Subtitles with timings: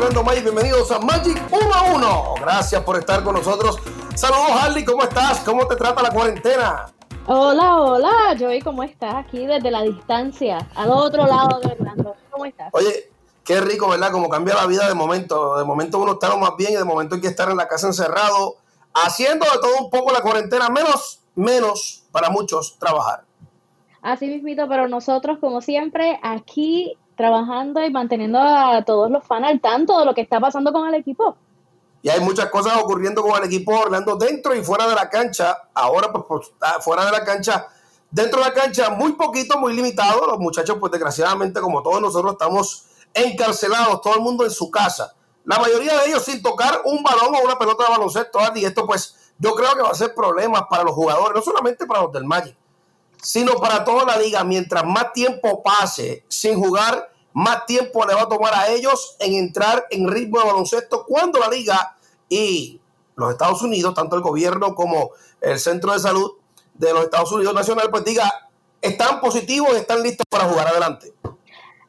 [0.00, 0.44] Orlando Magic.
[0.44, 2.34] Bienvenidos a Magic 1 a 1.
[2.40, 3.78] Gracias por estar con nosotros.
[4.14, 4.82] Saludos, Harley.
[4.82, 5.40] ¿Cómo estás?
[5.40, 6.86] ¿Cómo te trata la cuarentena?
[7.26, 9.14] Hola, hola, Joey, ¿cómo estás?
[9.16, 12.16] Aquí desde la distancia, al otro lado de Orlando.
[12.30, 12.70] ¿Cómo estás?
[12.72, 13.10] Oye,
[13.44, 14.10] qué rico, ¿verdad?
[14.10, 15.58] Como cambia la vida de momento.
[15.58, 17.86] De momento uno está más bien y de momento hay que estar en la casa
[17.86, 18.56] encerrado,
[18.94, 23.24] haciendo de todo un poco la cuarentena, menos, menos para muchos trabajar.
[24.00, 29.60] Así mismito, pero nosotros, como siempre, aquí trabajando y manteniendo a todos los fans al
[29.60, 31.36] tanto de lo que está pasando con el equipo.
[32.00, 35.68] Y hay muchas cosas ocurriendo con el equipo Orlando dentro y fuera de la cancha.
[35.74, 37.66] Ahora, pues, pues fuera de la cancha,
[38.10, 40.26] dentro de la cancha, muy poquito, muy limitado.
[40.26, 45.14] Los muchachos, pues desgraciadamente, como todos nosotros, estamos encarcelados, todo el mundo en su casa.
[45.44, 48.38] La mayoría de ellos sin tocar un balón o una pelota de baloncesto.
[48.54, 51.84] Y esto, pues, yo creo que va a ser problemas para los jugadores, no solamente
[51.84, 52.56] para los del Magic,
[53.22, 54.44] sino para toda la liga.
[54.44, 59.34] Mientras más tiempo pase sin jugar, más tiempo le va a tomar a ellos en
[59.34, 61.96] entrar en ritmo de baloncesto cuando la liga
[62.28, 62.80] y
[63.16, 66.32] los Estados Unidos, tanto el gobierno como el centro de salud
[66.74, 68.48] de los Estados Unidos Nacional, pues diga,
[68.80, 71.12] están positivos están listos para jugar adelante.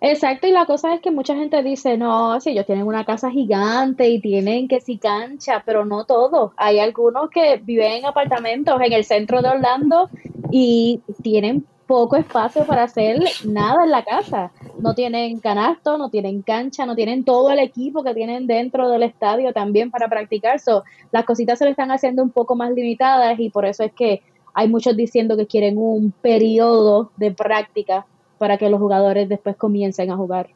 [0.03, 3.29] Exacto, y la cosa es que mucha gente dice, no, si ellos tienen una casa
[3.29, 6.53] gigante y tienen que si cancha, pero no todos.
[6.57, 10.09] Hay algunos que viven en apartamentos en el centro de Orlando
[10.51, 14.51] y tienen poco espacio para hacer nada en la casa.
[14.79, 19.03] No tienen canasto, no tienen cancha, no tienen todo el equipo que tienen dentro del
[19.03, 20.59] estadio también para practicar.
[20.59, 23.91] So, las cositas se le están haciendo un poco más limitadas y por eso es
[23.91, 24.21] que
[24.53, 28.05] hay muchos diciendo que quieren un periodo de práctica
[28.37, 30.49] para que los jugadores después comiencen a jugar.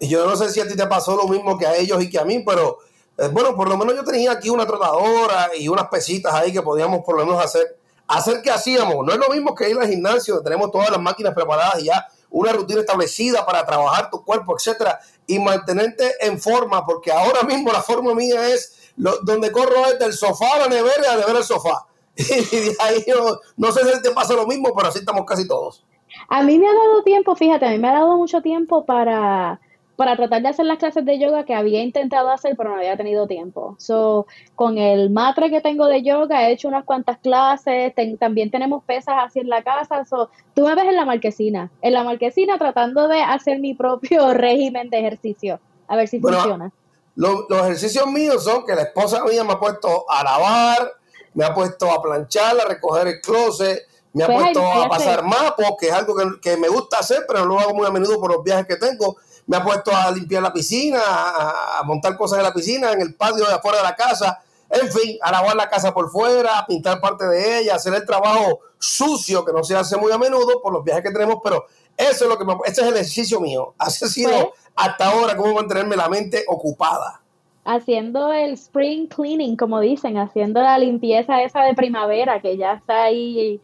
[0.00, 2.10] Y yo no sé si a ti te pasó lo mismo que a ellos y
[2.10, 2.78] que a mí, pero
[3.18, 6.60] eh, bueno, por lo menos yo tenía aquí una trotadora y unas pesitas ahí que
[6.60, 7.78] podíamos por lo menos hacer.
[8.08, 9.04] Hacer que hacíamos.
[9.06, 12.06] No es lo mismo que ir al gimnasio, tenemos todas las máquinas preparadas y ya
[12.30, 17.72] una rutina establecida para trabajar tu cuerpo, etcétera, y mantenerte en forma, porque ahora mismo
[17.72, 21.36] la forma mía es lo, donde corro es del sofá a la nevera, de ver
[21.36, 21.86] el sofá.
[22.16, 25.46] Y de ahí no, no sé si te pasa lo mismo, pero así estamos casi
[25.48, 25.84] todos.
[26.28, 29.60] A mí me ha dado tiempo, fíjate, a mí me ha dado mucho tiempo para,
[30.02, 32.96] para tratar de hacer las clases de yoga que había intentado hacer, pero no había
[32.96, 33.76] tenido tiempo.
[33.78, 34.26] So,
[34.56, 39.14] con el matre que tengo de yoga, he hecho unas cuantas clases, también tenemos pesas
[39.24, 40.04] así en la casa.
[40.04, 44.34] So, tú me ves en la marquesina, en la marquesina tratando de hacer mi propio
[44.34, 46.72] régimen de ejercicio, a ver si funciona.
[47.14, 50.94] los ejercicios míos son que la esposa mía me ha puesto a lavar,
[51.32, 55.24] me ha puesto a planchar, a recoger el closet, me ha pues puesto a pasar
[55.24, 58.20] mapos, que es algo que, me gusta hacer, pero no lo hago muy a menudo
[58.20, 59.16] por los viajes que tengo.
[59.46, 63.14] Me ha puesto a limpiar la piscina, a, montar cosas en la piscina, en el
[63.14, 64.40] patio de afuera de la casa.
[64.70, 68.06] En fin, a lavar la casa por fuera, a pintar parte de ella, hacer el
[68.06, 71.66] trabajo sucio que no se hace muy a menudo por los viajes que tenemos, pero
[71.96, 73.74] eso es lo que me, ese es el ejercicio mío.
[73.78, 77.22] Ha sido pues hasta ahora cómo mantenerme la mente ocupada
[77.64, 83.04] haciendo el spring cleaning, como dicen, haciendo la limpieza esa de primavera que ya está
[83.04, 83.60] ahí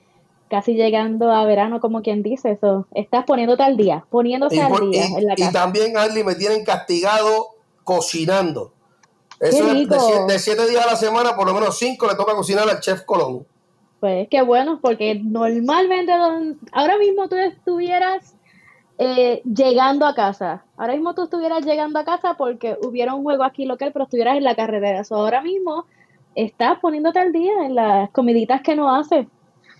[0.49, 2.87] casi llegando a verano, como quien dice eso.
[2.93, 5.51] Estás poniéndote al día, poniéndose al día y, en la casa.
[5.51, 7.51] Y también, Arlie, me tienen castigado
[7.85, 8.73] cocinando.
[9.41, 12.69] Eso es de, siete, días a la semana, por lo menos cinco le toca cocinar
[12.69, 13.47] al chef Colón.
[14.01, 16.13] Pues qué bueno, porque normalmente
[16.73, 18.35] ahora mismo tú estuvieras
[18.99, 20.65] eh, llegando a casa.
[20.77, 24.37] Ahora mismo tú estuvieras llegando a casa porque hubiera un juego aquí local, pero estuvieras
[24.37, 25.05] en la carretera.
[25.05, 25.87] So, ahora mismo
[26.35, 29.27] estás poniéndote al día en las comiditas que no haces.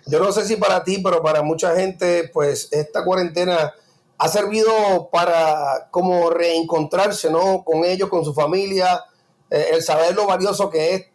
[0.09, 3.73] Yo no sé si para ti, pero para mucha gente, pues esta cuarentena
[4.17, 7.63] ha servido para como reencontrarse, ¿no?
[7.63, 9.05] Con ellos, con su familia,
[9.49, 11.05] eh, el saber lo valioso que es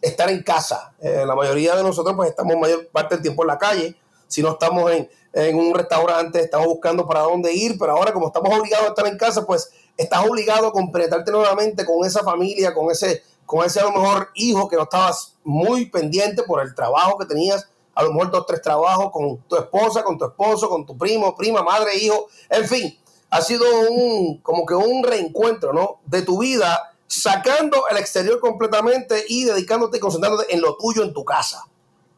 [0.00, 0.94] estar en casa.
[1.00, 3.96] Eh, la mayoría de nosotros, pues estamos mayor parte del tiempo en la calle.
[4.26, 8.28] Si no estamos en, en un restaurante, estamos buscando para dónde ir, pero ahora como
[8.28, 12.72] estamos obligados a estar en casa, pues estás obligado a completarte nuevamente con esa familia,
[12.72, 16.74] con ese, con ese a lo mejor hijo que no estabas muy pendiente por el
[16.74, 20.68] trabajo que tenías, a lo mejor dos, tres trabajos con tu esposa, con tu esposo,
[20.68, 22.98] con tu primo, prima, madre, hijo, en fin,
[23.30, 26.00] ha sido un, como que un reencuentro, ¿no?
[26.06, 31.12] De tu vida, sacando el exterior completamente y dedicándote y concentrándote en lo tuyo en
[31.12, 31.64] tu casa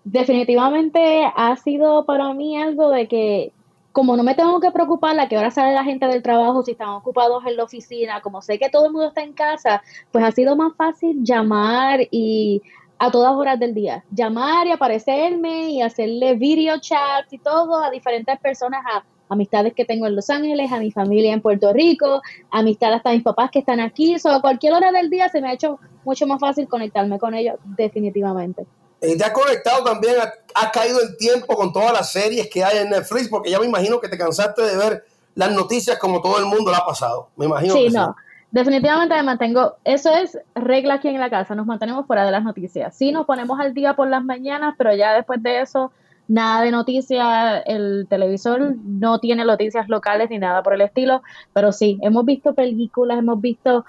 [0.05, 3.53] definitivamente ha sido para mí algo de que
[3.93, 6.71] como no me tengo que preocupar a qué hora sale la gente del trabajo, si
[6.71, 10.25] están ocupados en la oficina, como sé que todo el mundo está en casa, pues
[10.25, 12.63] ha sido más fácil llamar y
[12.99, 17.91] a todas horas del día, llamar y aparecerme y hacerle video chats y todo a
[17.91, 22.21] diferentes personas, a amistades que tengo en Los Ángeles, a mi familia en Puerto Rico,
[22.51, 25.49] amistades hasta mis papás que están aquí, o a cualquier hora del día se me
[25.49, 28.67] ha hecho mucho más fácil conectarme con ellos definitivamente.
[29.01, 30.15] Y te has conectado también,
[30.55, 33.67] has caído en tiempo con todas las series que hay en Netflix, porque ya me
[33.67, 35.05] imagino que te cansaste de ver
[35.35, 37.29] las noticias como todo el mundo lo ha pasado.
[37.37, 37.75] Me imagino.
[37.75, 38.15] Sí, no.
[38.53, 42.45] Definitivamente me mantengo, eso es regla aquí en la casa, nos mantenemos fuera de las
[42.45, 42.95] noticias.
[42.95, 45.91] Sí, nos ponemos al día por las mañanas, pero ya después de eso,
[46.29, 51.23] nada de noticias, el televisor no tiene noticias locales ni nada por el estilo,
[51.55, 53.87] pero sí, hemos visto películas, hemos visto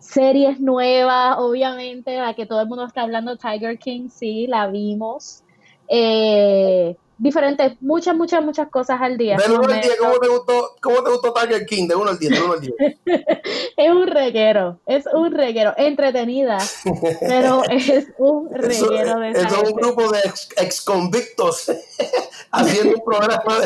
[0.00, 5.44] series nuevas, obviamente, la que todo el mundo está hablando, Tiger King, sí, la vimos.
[5.88, 9.38] Eh, diferentes, muchas, muchas, muchas cosas al día.
[9.38, 11.88] De 1 al 10, ¿cómo te gustó, cómo te gustó Tiger King?
[11.88, 12.74] De 1 al 10, de 1 al 10.
[13.78, 16.58] es un reguero, es un reguero, entretenida,
[17.20, 21.72] pero es un reguero de Es un grupo de ex, ex convictos
[22.52, 23.58] haciendo un programa,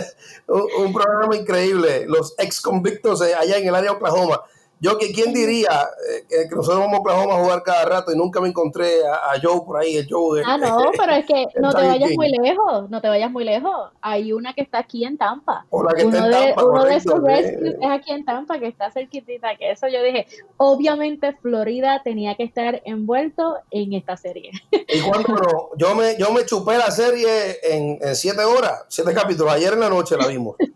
[0.46, 4.40] un, un, programa increíble, los ex convictos allá en el área de Oklahoma.
[4.80, 8.16] Yo, que quién diría eh, que nosotros vamos a Oklahoma a jugar cada rato y
[8.16, 10.42] nunca me encontré a, Joe por ahí, el Joe.
[10.44, 13.90] ah, no, pero es que no te vayas muy lejos, no te vayas muy lejos.
[14.00, 15.66] Hay una que está aquí en Tampa.
[15.70, 19.88] uno de, Uno de sus rescues es aquí en Tampa, que está cerquitita, que eso
[19.88, 20.26] yo dije,
[20.56, 24.50] obviamente Florida tenía que estar envuelto en esta serie.
[24.70, 29.52] Y cuando yo me, yo me chupé la serie en, en siete horas, siete capítulos,
[29.52, 30.56] ayer en la noche la vimos.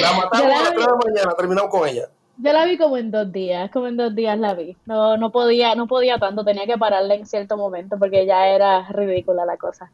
[0.00, 2.08] La matamos a las tres de la mañana, terminamos con ella.
[2.42, 4.74] Yo la vi como en dos días, como en dos días la vi.
[4.86, 8.88] No, no podía, no podía tanto, tenía que pararla en cierto momento porque ya era
[8.88, 9.90] ridícula la cosa.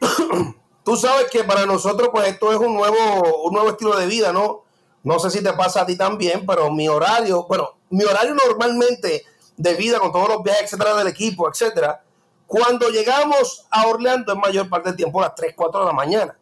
[0.84, 4.32] Tú sabes que para nosotros, pues esto es un nuevo, un nuevo estilo de vida,
[4.32, 4.64] ¿no?
[5.04, 9.22] No sé si te pasa a ti también, pero mi horario, bueno, mi horario normalmente
[9.56, 12.02] de vida con todos los viajes, etcétera, del equipo, etcétera,
[12.46, 15.92] cuando llegamos a Orlando es mayor parte del tiempo a las 3, 4 de la
[15.92, 16.37] mañana.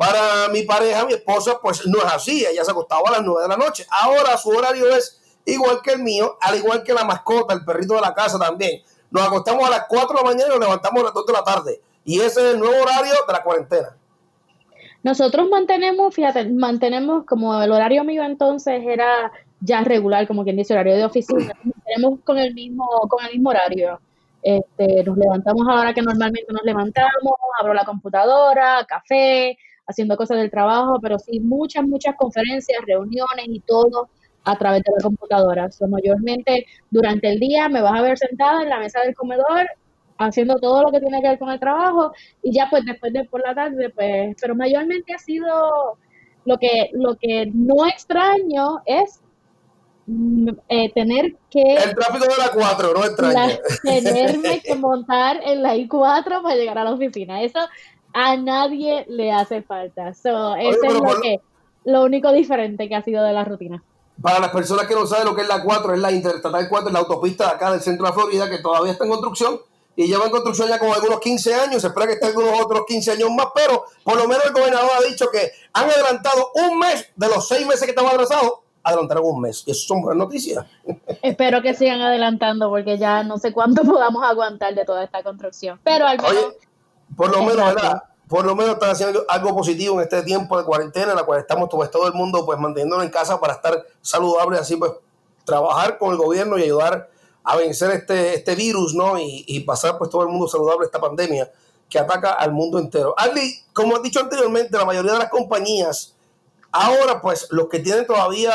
[0.00, 2.42] Para mi pareja, mi esposa, pues no es así.
[2.46, 3.84] Ella se acostaba a las 9 de la noche.
[3.90, 7.92] Ahora su horario es igual que el mío, al igual que la mascota, el perrito
[7.96, 8.80] de la casa también.
[9.10, 11.32] Nos acostamos a las 4 de la mañana y nos levantamos a las 2 de
[11.34, 11.82] la tarde.
[12.02, 13.94] Y ese es el nuevo horario de la cuarentena.
[15.02, 19.30] Nosotros mantenemos, fíjate, mantenemos como el horario mío entonces era
[19.60, 21.52] ya regular, como quien dice, horario de oficina.
[21.84, 24.00] Tenemos con el mismo, con el mismo horario.
[24.42, 29.58] Este, nos levantamos a la hora que normalmente nos levantamos, abro la computadora, café,
[29.90, 34.08] haciendo cosas del trabajo, pero sí muchas, muchas conferencias, reuniones y todo
[34.44, 35.70] a través de la computadora.
[35.70, 39.66] So, mayormente durante el día me vas a ver sentada en la mesa del comedor
[40.18, 43.24] haciendo todo lo que tiene que ver con el trabajo y ya pues después de
[43.24, 45.98] por la tarde pues pero mayormente ha sido
[46.44, 49.20] lo que lo que no extraño es
[50.06, 55.62] mm, eh, tener que el tráfico de la 4 no extraño tenerme que montar en
[55.62, 57.60] la I4 para llegar a la oficina eso
[58.12, 60.14] a nadie le hace falta.
[60.14, 61.40] So, eso es lo, que,
[61.84, 63.82] lo único diferente que ha sido de la rutina.
[64.20, 66.88] Para las personas que no saben lo que es la 4, es la Interestatal 4,
[66.88, 69.60] es la autopista de acá del centro de Florida, que todavía está en construcción
[69.96, 72.84] y lleva en construcción ya como algunos 15 años, se espera que esté algunos otros
[72.86, 76.78] 15 años más, pero por lo menos el gobernador ha dicho que han adelantado un
[76.78, 79.62] mes de los seis meses que estaban atrasados, adelantaron un mes.
[79.66, 80.64] Y eso son buenas noticias.
[81.22, 85.78] Espero que sigan adelantando porque ya no sé cuánto podamos aguantar de toda esta construcción.
[85.84, 86.54] Pero al menos
[87.16, 88.02] por lo menos, ¿verdad?
[88.28, 91.40] Por lo menos están haciendo algo positivo en este tiempo de cuarentena en la cual
[91.40, 94.92] estamos pues, todo el mundo pues manteniéndonos en casa para estar saludable, así pues
[95.44, 97.10] trabajar con el gobierno y ayudar
[97.42, 99.18] a vencer este, este virus, ¿no?
[99.18, 101.50] Y, y pasar pues todo el mundo saludable esta pandemia
[101.88, 103.14] que ataca al mundo entero.
[103.18, 106.14] Ali, como has dicho anteriormente, la mayoría de las compañías,
[106.70, 108.54] ahora pues los que tienen todavía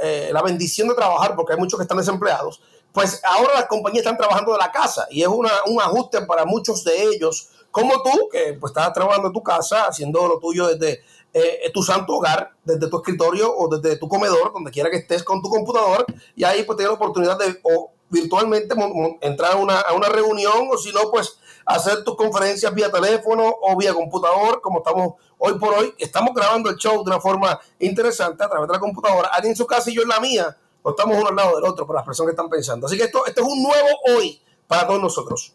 [0.00, 2.60] eh, la bendición de trabajar, porque hay muchos que están desempleados,
[2.92, 6.44] pues ahora las compañías están trabajando de la casa y es una, un ajuste para
[6.44, 10.68] muchos de ellos como tú, que pues estás trabajando en tu casa, haciendo lo tuyo
[10.68, 11.02] desde
[11.32, 15.24] eh, tu santo hogar, desde tu escritorio o desde tu comedor, donde quiera que estés
[15.24, 18.74] con tu computador, y ahí pues tienes la oportunidad de o virtualmente
[19.22, 23.50] entrar a una, a una reunión o si no, pues hacer tus conferencias vía teléfono
[23.62, 25.94] o vía computador, como estamos hoy por hoy.
[25.98, 29.28] Estamos grabando el show de una forma interesante a través de la computadora.
[29.28, 31.64] Alguien en su casa y yo en la mía, o estamos uno al lado del
[31.64, 32.86] otro para las personas que están pensando.
[32.86, 35.54] Así que esto, esto es un nuevo hoy para todos nosotros.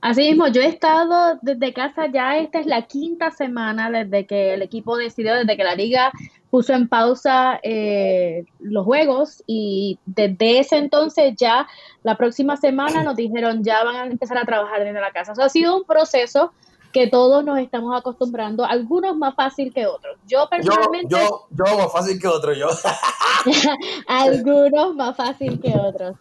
[0.00, 4.54] Así mismo, yo he estado desde casa ya, esta es la quinta semana desde que
[4.54, 6.10] el equipo decidió, desde que la liga
[6.48, 11.68] puso en pausa eh, los juegos y desde ese entonces ya
[12.02, 15.32] la próxima semana nos dijeron ya van a empezar a trabajar desde la casa.
[15.32, 16.52] Eso ha sido un proceso
[16.92, 20.16] que todos nos estamos acostumbrando, algunos más fácil que otros.
[20.26, 21.08] Yo personalmente...
[21.08, 22.68] Yo, yo, yo más fácil que otros, yo.
[24.08, 26.16] algunos más fácil que otros.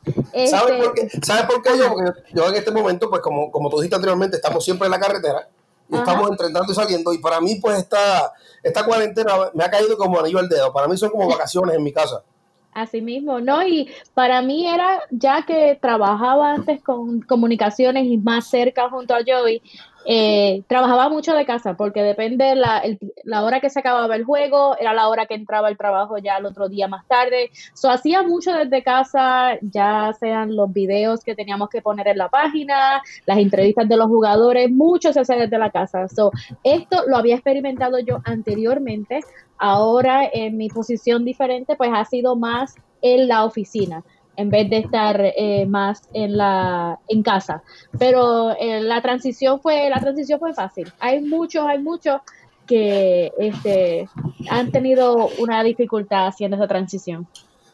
[0.49, 1.09] ¿Sabes por qué?
[1.21, 1.89] ¿Sabes por qué yo?
[1.89, 4.99] Porque yo en este momento, pues como, como tú dijiste anteriormente, estamos siempre en la
[4.99, 5.49] carretera
[5.91, 9.97] y estamos entrenando y saliendo y para mí pues esta, esta cuarentena me ha caído
[9.97, 10.71] como anillo al dedo.
[10.71, 12.23] Para mí son como vacaciones en mi casa.
[12.71, 13.65] Así mismo, ¿no?
[13.65, 19.19] Y para mí era, ya que trabajaba antes con comunicaciones y más cerca junto a
[19.25, 19.63] Joey,
[20.06, 22.82] eh, trabajaba mucho de casa porque depende la,
[23.24, 26.38] la hora que se acababa el juego, era la hora que entraba el trabajo ya
[26.38, 27.51] el otro día más tarde.
[27.74, 32.29] So, hacía mucho desde casa, ya sean los videos que teníamos que poner en la
[32.29, 36.08] página, las entrevistas de los jugadores, mucho se hace desde la casa.
[36.08, 36.32] So,
[36.63, 39.20] esto lo había experimentado yo anteriormente,
[39.58, 44.03] ahora en mi posición diferente, pues ha sido más en la oficina
[44.39, 47.62] en vez de estar eh, más en la en casa.
[47.98, 50.91] Pero eh, la transición fue la transición fue fácil.
[51.00, 52.22] Hay muchos, hay muchos
[52.65, 54.08] que este,
[54.50, 57.27] han tenido una dificultad haciendo esa transición.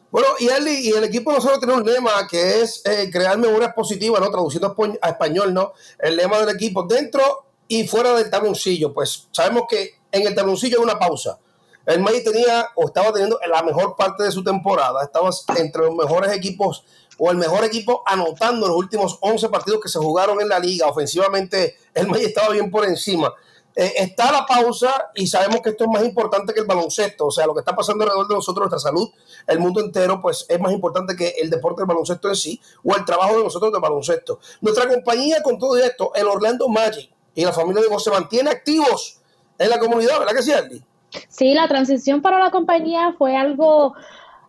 [0.09, 3.73] Bueno, y, él, y el equipo nosotros tenemos un lema que es eh, crear memorias
[3.73, 4.31] positivas, ¿no?
[4.31, 5.73] Traduciendo a español, ¿no?
[5.99, 8.91] El lema del equipo dentro y fuera del tabloncillo.
[8.91, 11.37] Pues sabemos que en el tabloncillo hay una pausa.
[11.85, 15.95] El May tenía o estaba teniendo la mejor parte de su temporada, estaba entre los
[15.95, 16.83] mejores equipos
[17.17, 20.87] o el mejor equipo anotando los últimos 11 partidos que se jugaron en la liga.
[20.87, 23.33] Ofensivamente, el May estaba bien por encima.
[23.77, 27.31] Eh, está la pausa y sabemos que esto es más importante que el baloncesto, o
[27.31, 29.09] sea, lo que está pasando alrededor de nosotros, nuestra salud,
[29.47, 32.95] el mundo entero, pues es más importante que el deporte del baloncesto en sí o
[32.95, 34.39] el trabajo de nosotros del baloncesto.
[34.61, 38.49] Nuestra compañía con todo esto, el Orlando Magic y la familia de vos se mantiene
[38.49, 39.19] activos
[39.57, 40.81] en la comunidad, ¿verdad que sí, Andy?
[41.27, 43.93] Sí, la transición para la compañía fue algo,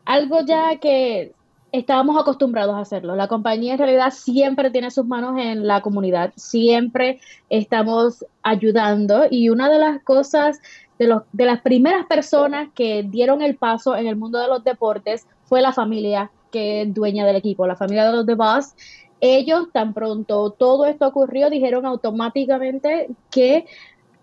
[0.05, 1.33] algo ya que
[1.73, 3.17] estábamos acostumbrados a hacerlo.
[3.17, 7.21] La compañía en realidad siempre tiene sus manos en la comunidad, siempre
[7.51, 10.61] estamos ayudando y una de las cosas,
[10.99, 14.65] de, los, de las primeras personas que dieron el paso en el mundo de los
[14.65, 18.37] deportes fue la familia que es dueña del equipo, la familia de los The.
[19.21, 23.67] Ellos tan pronto todo esto ocurrió dijeron automáticamente que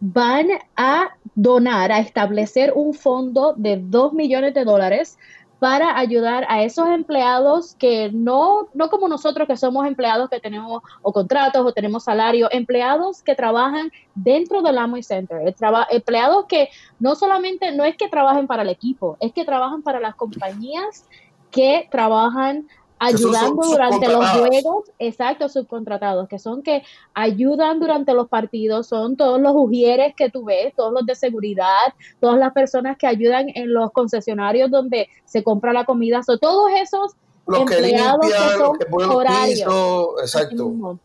[0.05, 5.17] van a donar, a establecer un fondo de 2 millones de dólares
[5.60, 10.83] para ayudar a esos empleados que no, no como nosotros que somos empleados que tenemos
[11.01, 15.39] o contratos o tenemos salario, empleados que trabajan dentro del Amway Center,
[15.89, 16.67] empleados que
[17.00, 21.07] no solamente, no es que trabajen para el equipo, es que trabajan para las compañías
[21.50, 22.67] que trabajan
[23.03, 26.83] ayudando durante los juegos, exacto, subcontratados, que son que
[27.13, 31.93] ayudan durante los partidos, son todos los ujieres que tú ves, todos los de seguridad,
[32.19, 36.72] todas las personas que ayudan en los concesionarios donde se compra la comida, son todos
[36.75, 37.13] esos
[37.48, 40.15] empleados que, son horarios.
[40.22, 41.00] exacto.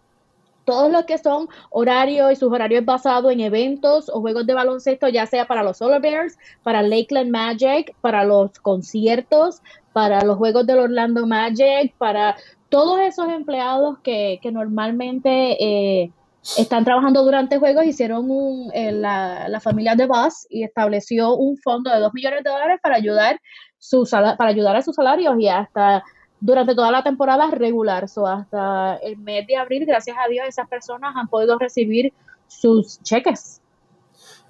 [0.69, 5.09] Todos los que son horarios y sus horarios basados en eventos o juegos de baloncesto,
[5.09, 9.63] ya sea para los Solar Bears, para Lakeland Magic, para los conciertos,
[9.95, 12.37] para los juegos del Orlando Magic, para
[12.69, 16.13] todos esos empleados que, normalmente eh,
[16.59, 21.91] están trabajando durante juegos, hicieron un, eh, la, familia de Bus y estableció un fondo
[21.91, 23.41] de 2 millones de dólares para ayudar,
[23.79, 26.05] su para ayudar a sus salarios y hasta
[26.41, 30.69] durante toda la temporada regular, so hasta el mes de abril, gracias a Dios, esas
[30.69, 32.13] personas han podido recibir
[32.47, 33.61] sus cheques.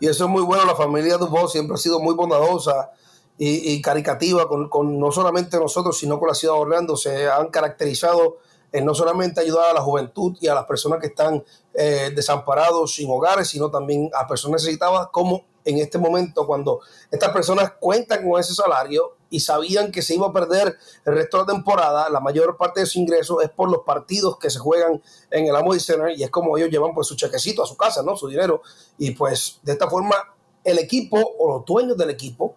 [0.00, 2.92] Y eso es muy bueno, la familia Dubos siempre ha sido muy bondadosa
[3.40, 6.96] y, caricativa con, no solamente nosotros, sino con la ciudad de Orlando.
[6.96, 8.38] Se han caracterizado
[8.72, 12.94] en no solamente ayudar a la juventud y a las personas que están eh, desamparados,
[12.94, 18.28] sin hogares, sino también a personas necesitadas, como en este momento, cuando estas personas cuentan
[18.28, 22.08] con ese salario y sabían que se iba a perder el resto de la temporada,
[22.08, 25.54] la mayor parte de su ingreso es por los partidos que se juegan en el
[25.54, 28.16] Amway Center y es como ellos llevan pues su chequecito a su casa, ¿no?
[28.16, 28.62] Su dinero.
[28.96, 30.16] Y pues de esta forma
[30.64, 32.56] el equipo o los dueños del equipo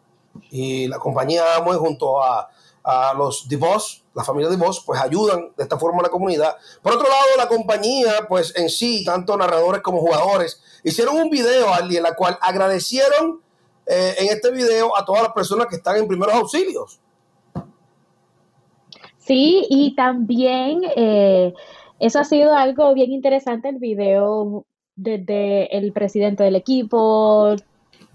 [0.50, 2.50] y la compañía Amway junto a,
[2.84, 6.56] a los DeVos, la familia DeVos, pues ayudan de esta forma a la comunidad.
[6.82, 11.68] Por otro lado, la compañía, pues en sí, tanto narradores como jugadores, hicieron un video,
[11.80, 13.42] en la cual agradecieron
[13.86, 17.00] eh, en este video a todas las personas que están en primeros auxilios.
[19.20, 21.54] Sí, y también eh,
[22.00, 27.56] eso ha sido algo bien interesante el video desde el presidente del equipo,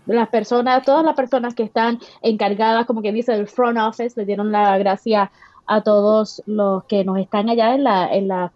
[0.07, 4.27] las personas, todas las personas que están encargadas, como que dice, el front office, le
[4.27, 5.31] dieron la gracia
[5.67, 8.53] a todos los que nos están allá en la, en la,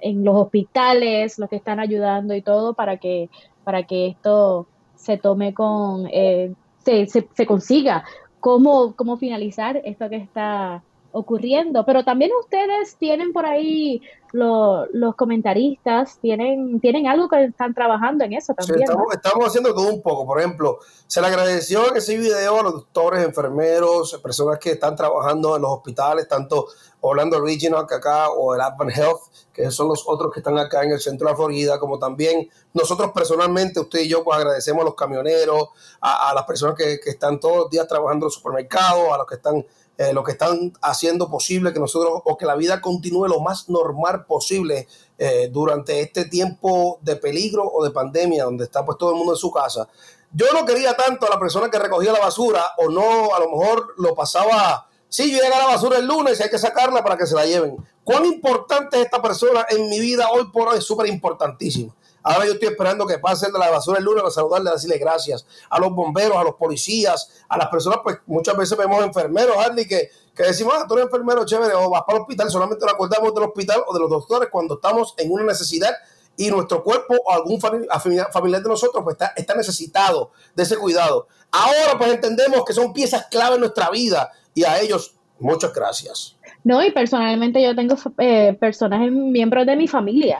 [0.00, 3.28] en los hospitales, los que están ayudando y todo para que,
[3.64, 8.04] para que esto se tome con, eh, se, se, se, consiga.
[8.40, 10.82] Cómo, cómo finalizar esto que está
[11.12, 11.84] ocurriendo.
[11.84, 14.02] Pero también ustedes tienen por ahí
[14.32, 18.88] los comentaristas tienen, tienen algo que están trabajando en eso también.
[19.12, 20.26] estamos, haciendo todo un poco.
[20.26, 24.96] Por ejemplo, se le agradeció en ese video a los doctores, enfermeros, personas que están
[24.96, 26.66] trabajando en los hospitales, tanto
[27.00, 29.20] Orlando Regional que acá o el Advent Health,
[29.52, 32.48] que son los otros que están acá en el centro de la Florida, como también
[32.72, 35.68] nosotros personalmente, usted y yo, pues agradecemos a los camioneros,
[36.00, 39.26] a, las personas que, que están todos los días trabajando en los supermercados, a los
[39.26, 39.66] que están
[39.98, 43.68] eh, lo que están haciendo posible que nosotros o que la vida continúe lo más
[43.68, 49.10] normal posible eh, durante este tiempo de peligro o de pandemia donde está pues todo
[49.10, 49.88] el mundo en su casa.
[50.32, 53.50] Yo no quería tanto a la persona que recogía la basura o no, a lo
[53.50, 57.18] mejor lo pasaba, sí, yo llega la basura el lunes y hay que sacarla para
[57.18, 57.76] que se la lleven.
[58.02, 60.80] ¿Cuán importante es esta persona en mi vida hoy por hoy?
[60.80, 61.94] Súper importantísima.
[62.22, 65.46] Ahora yo estoy esperando que pasen de la basura el lunes para saludarle, decirle gracias
[65.68, 69.86] a los bomberos, a los policías, a las personas, pues muchas veces vemos enfermeros, Harley,
[69.86, 72.94] que, que decimos, ah, tú eres enfermero, chévere, o vas para el hospital, solamente nos
[72.94, 75.94] acordamos del hospital o de los doctores cuando estamos en una necesidad
[76.36, 81.28] y nuestro cuerpo o algún familiar de nosotros pues está, está necesitado de ese cuidado.
[81.50, 86.36] Ahora pues entendemos que son piezas clave en nuestra vida y a ellos muchas gracias.
[86.64, 90.38] No, y personalmente yo tengo eh, personajes, miembros de mi familia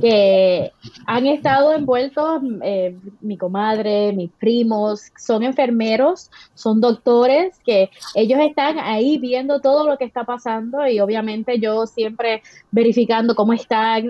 [0.00, 0.72] que
[1.06, 8.78] han estado envueltos, eh, mi comadre, mis primos, son enfermeros, son doctores, que ellos están
[8.78, 14.08] ahí viendo todo lo que está pasando y obviamente yo siempre verificando cómo están.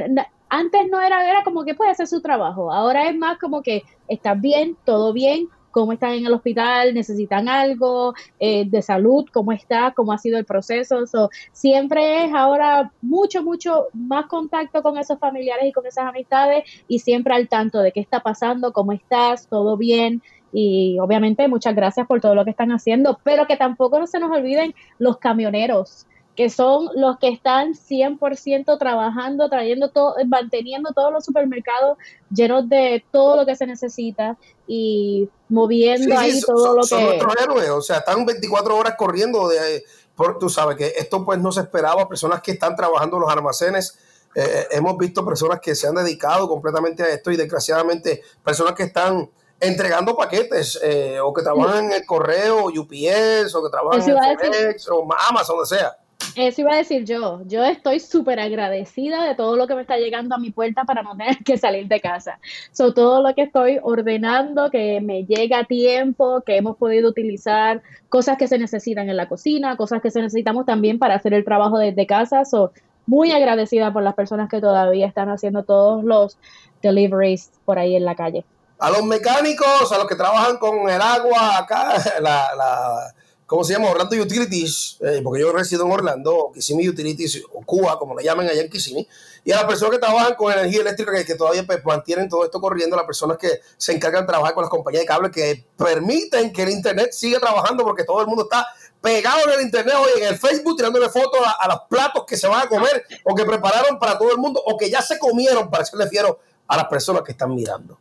[0.49, 3.83] Antes no era, era como que puede hacer su trabajo, ahora es más como que
[4.09, 9.51] está bien, todo bien, cómo están en el hospital, necesitan algo eh, de salud, cómo
[9.51, 11.05] está, cómo ha sido el proceso.
[11.53, 17.01] siempre es ahora mucho, mucho más contacto con esos familiares y con esas amistades y
[17.01, 20.23] siempre al tanto de qué está pasando, cómo estás, todo bien.
[20.53, 24.21] Y obviamente muchas gracias por todo lo que están haciendo, pero que tampoco no se
[24.21, 31.13] nos olviden los camioneros que son los que están 100% trabajando, trayendo todo, manteniendo todos
[31.13, 31.97] los supermercados
[32.31, 34.37] llenos de todo lo que se necesita
[34.67, 36.89] y moviendo ahí todo lo que...
[36.89, 39.85] Son nuestros héroes, o sea, están 24 horas corriendo de...
[40.17, 43.33] Por, tú sabes que esto pues no se esperaba, personas que están trabajando en los
[43.33, 43.99] almacenes,
[44.35, 48.85] eh, hemos visto personas que se han dedicado completamente a esto y desgraciadamente personas que
[48.85, 49.29] están
[49.61, 54.89] entregando paquetes eh, o que trabajan en el correo, UPS o que trabajan en FedEx
[54.89, 55.97] o Amazon, donde sea.
[56.37, 57.43] Eso iba a decir yo.
[57.47, 61.03] Yo estoy súper agradecida de todo lo que me está llegando a mi puerta para
[61.03, 62.41] no tener que salir de casa.
[62.73, 67.83] So, todo lo que estoy ordenando, que me llega a tiempo, que hemos podido utilizar,
[68.09, 71.45] cosas que se necesitan en la cocina, cosas que se necesitamos también para hacer el
[71.45, 72.45] trabajo desde casa.
[72.45, 72.73] So,
[73.07, 76.37] muy agradecida por las personas que todavía están haciendo todos los
[76.83, 78.45] deliveries por ahí en la calle.
[78.81, 83.15] A los mecánicos, a los que trabajan con el agua acá, la
[83.55, 83.89] ¿cómo se llama?
[83.89, 88.49] Orlando Utilities, eh, porque yo resido en Orlando, Kissimmee Utilities, o Cuba, como le llaman
[88.49, 89.07] allá en Kissimmee,
[89.45, 92.61] y a las personas que trabajan con energía eléctrica, que, todavía pues, mantienen todo esto
[92.61, 96.53] corriendo, las personas que se encargan de trabajar con las compañías de cable, que permiten
[96.53, 98.67] que el Internet siga trabajando, porque todo el mundo está
[99.01, 102.49] pegado en el Internet hoy, en el Facebook, tirándole fotos a, los platos que se
[102.49, 105.71] van a comer, o que prepararon para todo el mundo, o que ya se comieron,
[105.71, 108.01] para le fiero a las personas que están mirando.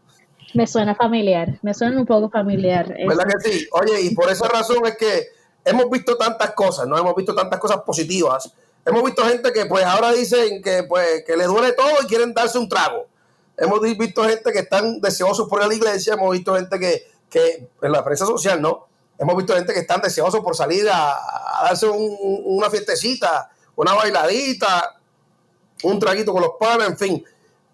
[0.56, 2.88] Me suena familiar, me suena un poco familiar.
[3.08, 3.68] ¿Verdad que sí?
[3.72, 7.60] Oye, y por esa razón es que hemos visto tantas cosas, no hemos visto tantas
[7.60, 8.52] cosas positivas.
[8.86, 12.34] Hemos visto gente que pues ahora dicen que pues que le duele todo y quieren
[12.34, 13.08] darse un trago.
[13.58, 17.08] Hemos visto gente que están deseosos por ir a la iglesia, hemos visto gente que,
[17.30, 18.88] que en la prensa social, ¿no?
[19.18, 21.16] Hemos visto gente que están deseosos por salir a,
[21.64, 25.00] darse una fiestecita, una bailadita,
[25.84, 27.26] un traguito con los padres, en fin.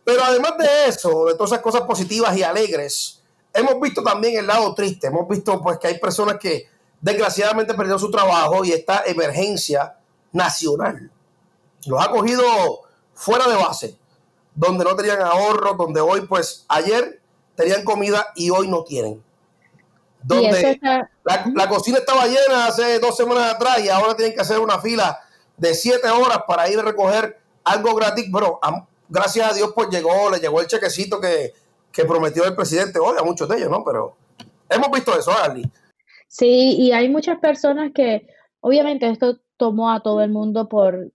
[0.04, 3.22] Pero además de eso, de todas esas cosas positivas y alegres,
[3.54, 5.08] hemos visto también el lado triste.
[5.08, 6.68] Hemos visto pues que hay personas que
[7.02, 9.96] desgraciadamente perdió su trabajo y esta emergencia
[10.32, 11.12] nacional
[11.86, 12.44] los ha cogido
[13.14, 13.98] fuera de base,
[14.54, 17.22] donde no tenían ahorro, donde hoy pues ayer
[17.56, 19.24] tenían comida y hoy no tienen.
[20.22, 20.80] Donde
[21.24, 25.18] la, cocina estaba llena hace dos semanas atrás y ahora tienen que hacer una fila
[25.56, 28.60] de siete horas para ir a recoger algo gratis, pero
[29.08, 31.54] gracias a Dios pues llegó, le llegó el chequecito que,
[31.92, 33.84] que prometió el presidente hoy a muchos de ellos, ¿no?
[33.84, 34.18] Pero
[34.70, 35.70] hemos visto eso, Ali.
[36.30, 38.28] Sí, y hay muchas personas que,
[38.62, 41.12] obviamente, esto tomó a todo el mundo por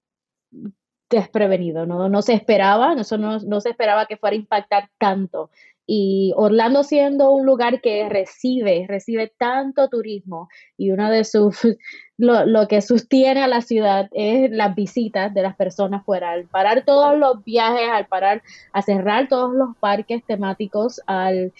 [1.09, 2.09] desprevenido, ¿no?
[2.09, 5.51] No se esperaba, eso no, no se esperaba que fuera a impactar tanto.
[5.87, 10.49] Y Orlando siendo un lugar que recibe, recibe tanto turismo
[10.79, 11.61] y uno de sus,
[12.17, 16.33] lo, lo, que sostiene a la ciudad es las visitas de las personas fuera.
[16.33, 21.53] Al parar todos los viajes, al parar, a cerrar todos los parques temáticos, al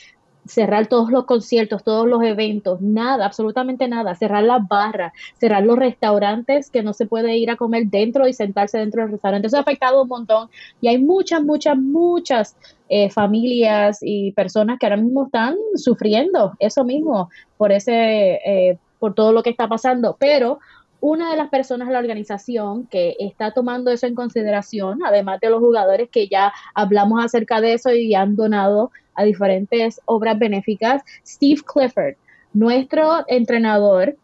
[0.47, 5.79] cerrar todos los conciertos, todos los eventos, nada, absolutamente nada, cerrar las barras, cerrar los
[5.79, 9.47] restaurantes que no se puede ir a comer dentro y sentarse dentro del restaurante.
[9.47, 10.51] Eso ha afectado un montón.
[10.81, 12.57] Y hay muchas, muchas, muchas
[12.89, 19.15] eh, familias y personas que ahora mismo están sufriendo eso mismo por ese, eh, por
[19.15, 20.59] todo lo que está pasando, pero
[21.01, 25.51] una de las personas de la organización que está tomando eso en consideración, además de
[25.51, 31.03] los jugadores que ya hablamos acerca de eso y han donado a diferentes obras benéficas,
[31.27, 32.17] Steve Clifford,
[32.53, 34.17] nuestro entrenador,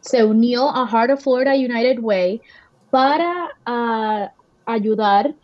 [0.00, 2.40] se unió a Heart of Florida United Way
[2.90, 4.32] para ah,
[4.66, 5.34] ayudar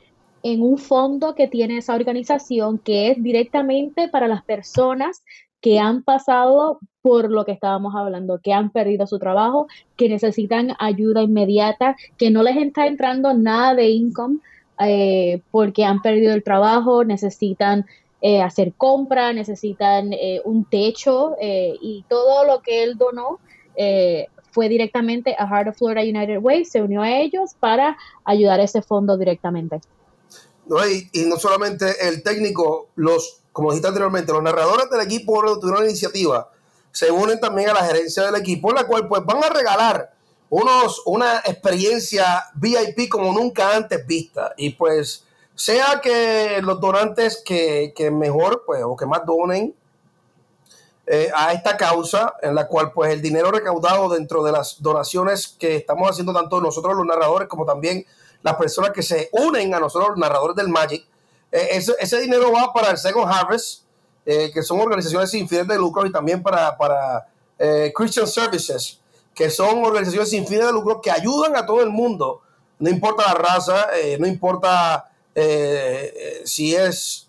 [0.43, 5.23] en un fondo que tiene esa organización que es directamente para las personas
[5.61, 10.77] que han pasado por lo que estábamos hablando, que han perdido su trabajo, que necesitan
[10.79, 14.39] ayuda inmediata, que no les está entrando nada de income
[14.79, 17.87] eh, porque han perdido el trabajo, necesitan
[18.29, 23.39] eh, hacer compra, necesitan eh, un techo y todo lo que él donó
[24.51, 28.65] fue directamente a Heart of Florida United Way, se unió a ellos para ayudar a
[28.65, 29.81] ese fondo directamente.
[31.13, 35.89] y, no solamente el técnico, los, como dijiste anteriormente, los narradores del equipo tuvieron una
[35.89, 36.51] iniciativa,
[36.91, 40.17] se unen también a la gerencia del equipo, la cual pues van a regalar
[40.49, 44.53] unos, una experiencia VIP como nunca antes vista.
[44.57, 45.26] Y pues
[45.57, 49.75] sea que los donantes que, que mejor pues o que más donen
[51.09, 55.49] eh, a esta causa, en la cual pues el dinero recaudado dentro de las donaciones
[55.59, 58.05] que estamos haciendo tanto nosotros los narradores como también
[58.43, 61.07] las personas que se unen a nosotros los narradores del Magic,
[61.53, 63.85] eh, ese, dinero va para el Second Harvest,
[64.27, 67.29] eh, que son organizaciones sin fines de lucro y también para, para
[67.95, 69.01] Christian Services,
[69.33, 72.43] que son organizaciones sin fines de lucro que ayudan a todo el mundo,
[72.79, 73.87] no importa la raza,
[74.19, 75.09] no importa
[76.45, 77.29] si es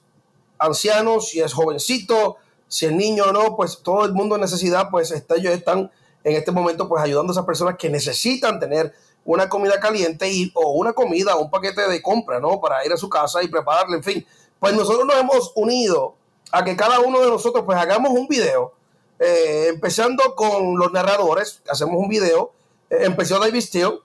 [0.60, 4.89] anciano, si es jovencito, si el niño o no, pues todo el mundo en necesidad,
[4.89, 5.91] pues está, ellos están
[6.24, 8.93] en este momento pues ayudando a esas personas que necesitan tener
[9.24, 12.60] una comida caliente y, o una comida un paquete de compra, ¿no?
[12.60, 14.28] Para ir a su casa y prepararle, en fin.
[14.60, 16.15] Pues nosotros nos hemos unido
[16.52, 18.74] a que cada uno de nosotros pues hagamos un video,
[19.20, 22.54] eh, empezando con los narradores, hacemos un video,
[22.89, 24.00] eh, empezó David Steele,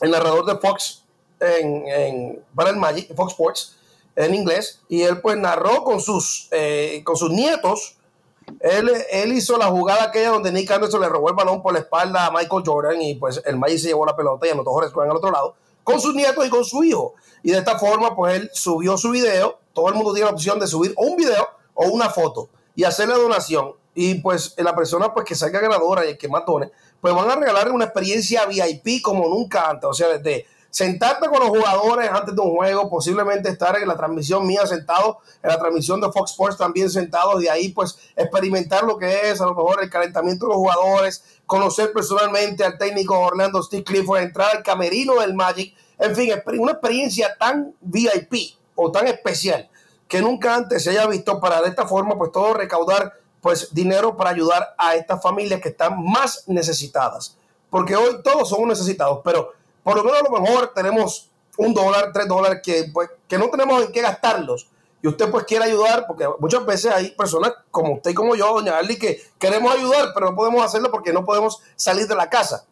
[0.00, 1.01] el narrador de Fox
[1.42, 3.76] en, para el Magic, Fox Sports,
[4.16, 7.96] en inglés y él pues narró con sus, eh, con sus nietos.
[8.60, 11.78] Él, él, hizo la jugada aquella donde Nick Anderson le robó el balón por la
[11.78, 14.92] espalda a Michael Jordan y pues el Magic se llevó la pelota y anotó Horace
[14.94, 17.14] Grant al otro lado con sus nietos y con su hijo.
[17.42, 19.58] Y de esta forma pues él subió su video.
[19.72, 23.08] Todo el mundo tiene la opción de subir un video o una foto y hacer
[23.08, 23.72] la donación.
[23.94, 27.30] Y pues la persona pues que salga ganadora y el que más done, pues van
[27.30, 29.88] a regalarle una experiencia VIP como nunca antes.
[29.88, 33.94] O sea, desde sentarte con los jugadores antes de un juego, posiblemente estar en la
[33.94, 38.84] transmisión mía sentado, en la transmisión de Fox Sports también sentado, de ahí pues experimentar
[38.84, 43.20] lo que es a lo mejor el calentamiento de los jugadores, conocer personalmente al técnico
[43.20, 48.90] Orlando Steve Clifford, entrar al camerino del Magic, en fin, una experiencia tan VIP o
[48.90, 49.68] tan especial
[50.08, 54.16] que nunca antes se haya visto para de esta forma pues todo recaudar pues dinero
[54.16, 57.36] para ayudar a estas familias que están más necesitadas.
[57.68, 62.12] Porque hoy todos somos necesitados, pero por lo menos a lo mejor tenemos un dólar,
[62.12, 64.68] tres dólares que, pues, que no tenemos en qué gastarlos.
[65.02, 68.54] Y usted pues quiere ayudar, porque muchas veces hay personas como usted y como yo,
[68.54, 72.30] doña Arly, que queremos ayudar, pero no podemos hacerlo porque no podemos salir de la
[72.30, 72.64] casa.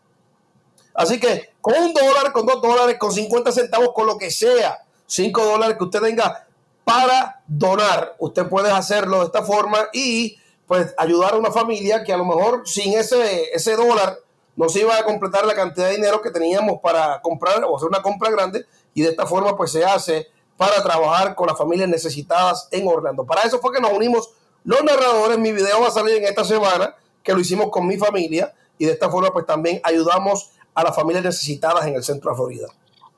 [0.94, 4.78] Así que con un dólar, con dos dólares, con 50 centavos, con lo que sea,
[5.06, 6.46] cinco dólares que usted tenga
[6.84, 12.12] para donar, usted puede hacerlo de esta forma y pues ayudar a una familia que
[12.12, 14.18] a lo mejor sin ese, ese dólar
[14.60, 17.88] no se iba a completar la cantidad de dinero que teníamos para comprar o hacer
[17.88, 20.26] una compra grande y de esta forma pues se hace
[20.58, 23.24] para trabajar con las familias necesitadas en Orlando.
[23.24, 24.28] Para eso fue que nos unimos
[24.64, 25.38] los narradores.
[25.38, 28.84] Mi video va a salir en esta semana, que lo hicimos con mi familia y
[28.84, 32.66] de esta forma pues también ayudamos a las familias necesitadas en el centro de Florida.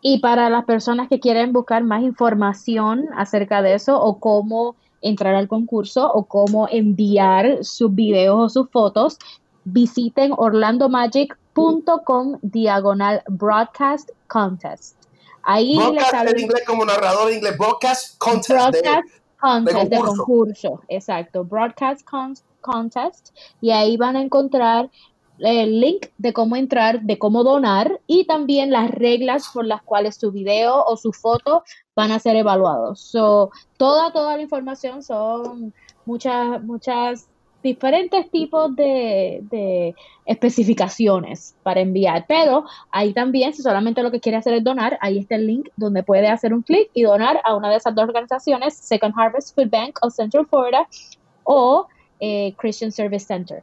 [0.01, 5.35] Y para las personas que quieren buscar más información acerca de eso o cómo entrar
[5.35, 9.19] al concurso o cómo enviar sus videos o sus fotos,
[9.65, 14.97] visiten orlandomagic.com diagonal broadcast contest.
[15.45, 18.51] Ahí broadcast en inglés como narrador en inglés, broadcast contest.
[18.51, 19.09] Broadcast
[19.41, 20.81] contest de concurso.
[20.89, 21.45] exacto.
[21.45, 22.07] Broadcast
[22.61, 23.31] contest.
[23.61, 24.91] Y ahí van a encontrar
[25.39, 30.17] el link de cómo entrar, de cómo donar y también las reglas por las cuales
[30.17, 31.65] su video o su foto
[31.97, 33.01] van a ser evaluados.
[33.01, 37.29] So, toda, toda la información son muchas, muchas
[37.63, 39.95] diferentes tipos de,
[40.25, 45.19] especificaciones para enviar, pero ahí también, si solamente lo que quiere hacer es donar, ahí
[45.19, 48.05] está el link donde puede hacer un clic y donar a una de esas dos
[48.05, 50.89] organizaciones, Second Harvest Food Bank of Central Florida
[51.45, 51.87] o
[52.21, 53.63] eh, Christian Service Center.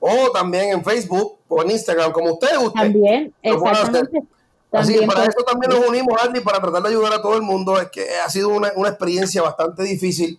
[0.00, 2.92] O también en Facebook o en Instagram, como ustedes gusten.
[2.92, 4.22] También, exactamente.
[4.70, 7.42] Así que para eso también nos unimos, Andy, para tratar de ayudar a todo el
[7.42, 7.80] mundo.
[7.80, 10.38] Es que ha sido una, una experiencia bastante difícil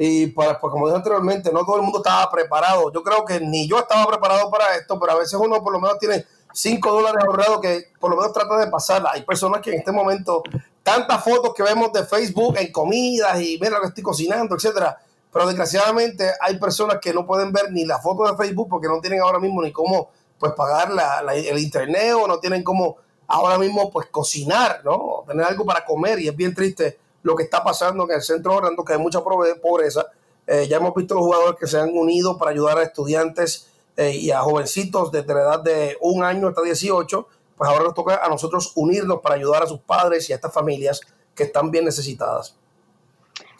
[0.00, 2.92] y para, pues como dije anteriormente, no todo el mundo estaba preparado.
[2.92, 5.80] Yo creo que ni yo estaba preparado para esto, pero a veces uno por lo
[5.80, 9.10] menos tiene 5 dólares ahorrados que por lo menos trata de pasarla.
[9.12, 10.42] Hay personas que en este momento,
[10.82, 14.98] tantas fotos que vemos de Facebook en comidas y mira lo que estoy cocinando, etcétera.
[15.32, 19.00] Pero desgraciadamente hay personas que no pueden ver ni la foto de Facebook porque no
[19.00, 23.58] tienen ahora mismo ni cómo pues pagar la, el internet o no tienen cómo ahora
[23.58, 25.24] mismo pues cocinar, ¿no?
[25.26, 28.54] Tener algo para comer y es bien triste lo que está pasando en el centro
[28.54, 30.06] Orlando, que hay mucha pobreza.
[30.46, 34.14] Eh, ya hemos visto los jugadores que se han unido para ayudar a estudiantes eh,
[34.14, 38.24] y a jovencitos desde la edad de un año hasta 18, pues ahora nos toca
[38.24, 41.00] a nosotros unirnos para ayudar a sus padres y a estas familias
[41.34, 42.56] que están bien necesitadas.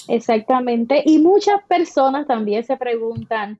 [0.06, 1.02] Exactamente.
[1.04, 3.58] Y muchas personas también se preguntan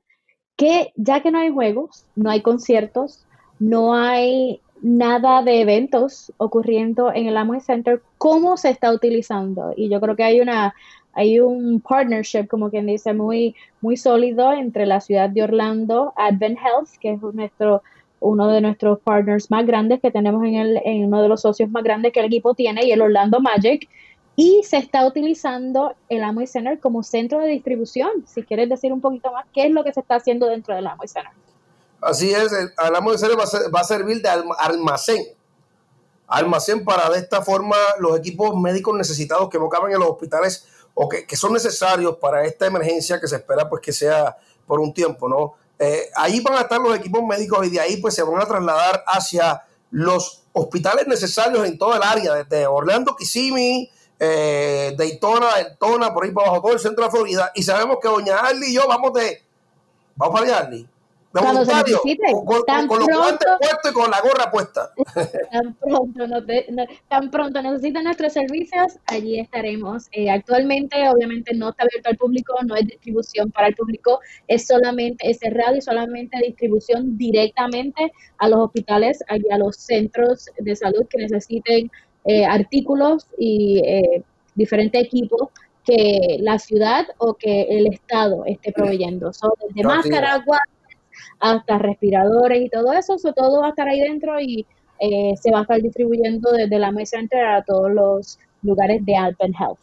[0.55, 3.25] que ya que no hay juegos, no hay conciertos,
[3.59, 9.73] no hay nada de eventos ocurriendo en el Amway Center, ¿cómo se está utilizando?
[9.75, 10.73] Y yo creo que hay una
[11.13, 16.57] hay un partnership, como quien dice, muy, muy sólido entre la ciudad de Orlando, Advent
[16.59, 17.81] Health, que es nuestro,
[18.19, 21.69] uno de nuestros partners más grandes que tenemos en, el, en uno de los socios
[21.71, 23.89] más grandes que el equipo tiene, y el Orlando Magic,
[24.35, 28.09] y se está utilizando el Amway Center como centro de distribución.
[28.25, 30.87] Si quieres decir un poquito más, ¿qué es lo que se está haciendo dentro del
[30.87, 31.33] Amway Center?
[31.99, 35.25] Así es, hablamos de ser va a, servir de almacén.
[36.27, 41.07] Almacén para de esta forma los equipos médicos necesitados que no en los hospitales o
[41.07, 44.35] que, son necesarios para esta emergencia que se espera pues que sea
[44.67, 45.55] por un tiempo, ¿no?
[45.77, 48.45] Eh, ahí van a estar los equipos médicos y de ahí pues se van a
[48.45, 56.13] trasladar hacia los hospitales necesarios en toda el área, desde Orlando, Kissimmee, eh, Daytona, Daytona,
[56.13, 57.51] por ahí para abajo, todo el centro de Florida.
[57.55, 59.41] Y sabemos que doña Arlie y yo vamos de,
[60.15, 60.69] vamos para allá,
[61.31, 62.31] Cuando se necesite.
[62.45, 64.91] Con, tan con, los guantes puestos y con la gorra puesta.
[65.51, 66.43] Tan pronto, no
[67.07, 70.07] tan pronto necesiten nuestros servicios, allí estaremos.
[70.11, 74.65] Eh, actualmente, obviamente, no está abierto al público, no es distribución para el público, es
[74.65, 81.05] solamente, es cerrado y solamente distribución directamente a los hospitales, a los centros de salud
[81.09, 81.91] que necesiten
[82.25, 84.23] eh, artículos y eh,
[84.55, 85.49] diferentes equipos
[85.85, 89.33] que la ciudad o que el Estado esté proveyendo.
[89.33, 90.41] Son desde máscaras,
[91.39, 94.65] hasta respiradores y todo eso, eso todo va a estar ahí dentro y
[94.99, 99.15] eh, se va a estar distribuyendo desde la mesa Center a todos los lugares de
[99.15, 99.79] Alpen Health.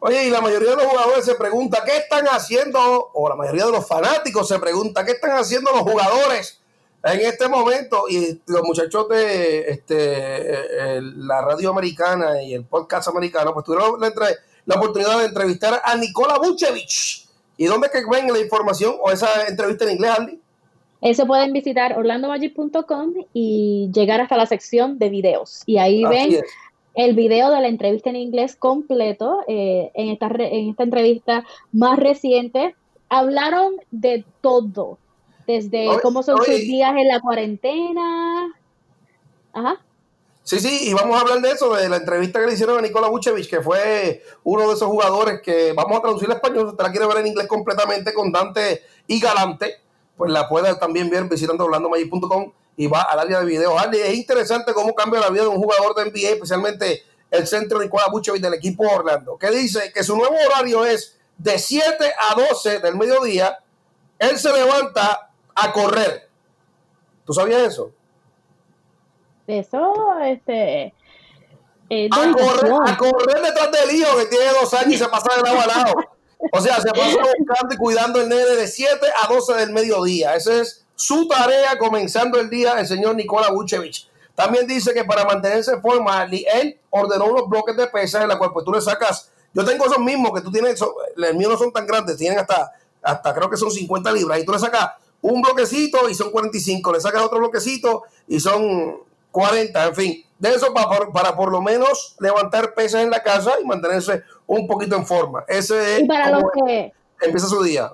[0.00, 3.66] Oye, y la mayoría de los jugadores se pregunta qué están haciendo, o la mayoría
[3.66, 6.60] de los fanáticos se pregunta qué están haciendo los jugadores
[7.02, 8.04] en este momento.
[8.08, 14.76] Y los muchachos de este, la radio americana y el podcast americano, pues tuvieron la,
[14.76, 17.26] oportunidad de entrevistar a Nikola Vucevic.
[17.56, 20.40] ¿Y dónde que ven la información o esa entrevista en inglés, Andy?
[21.00, 25.62] Eso pueden visitar orlandomagic.com y llegar hasta la sección de videos.
[25.66, 26.40] Y ahí ven
[26.94, 29.40] el video de la entrevista en inglés completo.
[29.46, 32.74] Eh, en, esta en esta entrevista más reciente,
[33.08, 34.98] hablaron de todo.
[35.46, 38.54] Desde cómo son sus días en la cuarentena.
[39.52, 39.80] Ajá.
[40.42, 42.82] Sí, sí, y vamos a hablar de eso, de la entrevista que le hicieron a
[42.82, 46.82] Nikola Vucevic, que fue uno de esos jugadores que vamos a traducir al español, usted
[46.82, 49.87] la quiere ver en inglés completamente, con Dante y Galante
[50.18, 53.80] pues la puede también ver visitando orlandomagic.com y va al área de videos.
[53.92, 58.08] es interesante cómo cambia la vida de un jugador de NBA, especialmente el centro Nicolás
[58.10, 62.80] Buchevich del equipo Orlando, que dice que su nuevo horario es de 7 a 12
[62.80, 63.58] del mediodía.
[64.18, 66.28] Él se levanta a correr.
[67.24, 67.92] ¿Tú sabías eso?
[69.46, 70.94] Eso, este.
[71.90, 75.36] Eh, a, correr, a correr detrás del hijo que tiene dos años y se pasa
[75.36, 75.94] de lado a lado.
[76.52, 80.34] O sea, se pasa buscando y cuidando el nene de 7 a 12 del mediodía.
[80.34, 84.08] Esa es su tarea comenzando el día el señor Nicola Vucevic.
[84.34, 88.38] También dice que para mantenerse en forma, él ordenó unos bloques de pesas en la
[88.38, 89.30] cual pues, tú le sacas.
[89.52, 90.80] Yo tengo esos mismos que tú tienes,
[91.16, 92.72] los míos no son tan grandes, tienen hasta,
[93.02, 94.38] hasta creo que son 50 libras.
[94.38, 94.90] Y tú le sacas
[95.22, 98.98] un bloquecito y son 45, le sacas otro bloquecito y son
[99.32, 100.24] 40, en fin.
[100.38, 104.66] De eso para, para por lo menos levantar pesas en la casa y mantenerse un
[104.66, 105.44] poquito en forma.
[105.48, 107.92] Ese es y para los que empieza su día.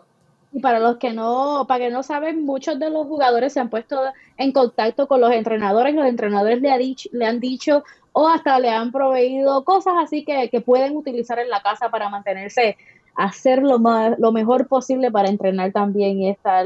[0.52, 3.70] Y para los que no, para que no saben, muchos de los jugadores se han
[3.70, 4.00] puesto
[4.37, 8.61] en contacto con los entrenadores, los entrenadores le, ha dicho, le han dicho o hasta
[8.61, 12.76] le han proveído cosas así que, que pueden utilizar en la casa para mantenerse,
[13.16, 16.64] hacer lo, más, lo mejor posible para entrenar también y estar,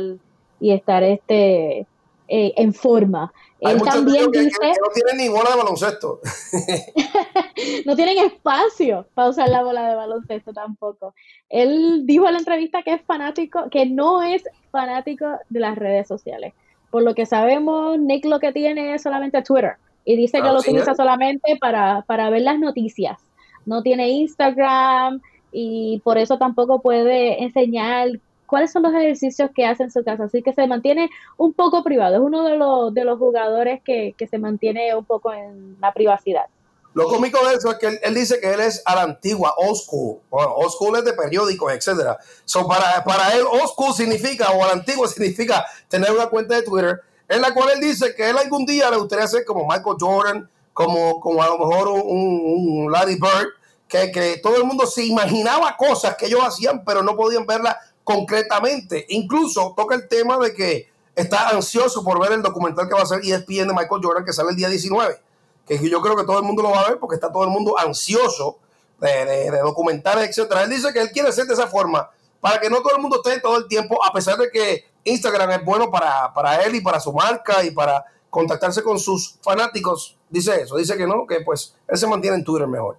[0.60, 1.86] y estar este,
[2.28, 3.32] eh, en forma.
[3.60, 4.58] Él también dice...
[4.60, 6.20] Que, no tienen ni bola de baloncesto.
[7.86, 11.14] no tienen espacio para usar la bola de baloncesto tampoco.
[11.48, 16.06] Él dijo en la entrevista que es fanático, que no es fanático de las redes
[16.06, 16.52] sociales.
[16.90, 20.58] Por lo que sabemos, Nick lo que tiene es solamente Twitter y dice que lo
[20.58, 23.18] utiliza solamente para, para ver las noticias.
[23.66, 25.20] No tiene Instagram
[25.52, 28.08] y por eso tampoco puede enseñar
[28.48, 30.24] cuáles son los ejercicios que hace en su casa.
[30.24, 32.16] Así que se mantiene un poco privado.
[32.16, 35.92] Es uno de los, de los jugadores que, que se mantiene un poco en la
[35.92, 36.46] privacidad.
[36.94, 39.76] Lo cómico de eso es que él, dice que él es a la antigua, old
[39.76, 40.18] school.
[40.30, 42.18] Bueno, old school es de periódicos, etcétera.
[42.44, 46.56] So para, para él, old school significa, o a la antigua significa tener una cuenta
[46.56, 49.66] de Twitter en la cual él dice que él algún día le gustaría ser como
[49.66, 52.40] Michael Jordan, como, como a lo mejor un,
[52.84, 53.48] un Larry Bird,
[53.86, 57.76] que, que, todo el mundo se imaginaba cosas que ellos hacían, pero no podían verlas
[58.08, 59.04] concretamente.
[59.10, 63.02] Incluso toca el tema de que está ansioso por ver el documental que va a
[63.02, 65.20] hacer ESPN de Michael Jordan, que sale el día 19
[65.66, 67.50] que yo creo que todo el mundo lo va a ver porque está todo el
[67.50, 68.56] mundo ansioso
[68.98, 70.62] de, documentales, etcétera.
[70.62, 72.08] Él dice que él quiere ser de esa forma
[72.40, 75.50] para que no todo el mundo esté todo el tiempo, a pesar de que Instagram
[75.50, 80.16] es bueno para, para él y para su marca y para contactarse con sus fanáticos.
[80.30, 82.96] Dice eso, dice que no, que pues él se mantiene en Twitter mejor.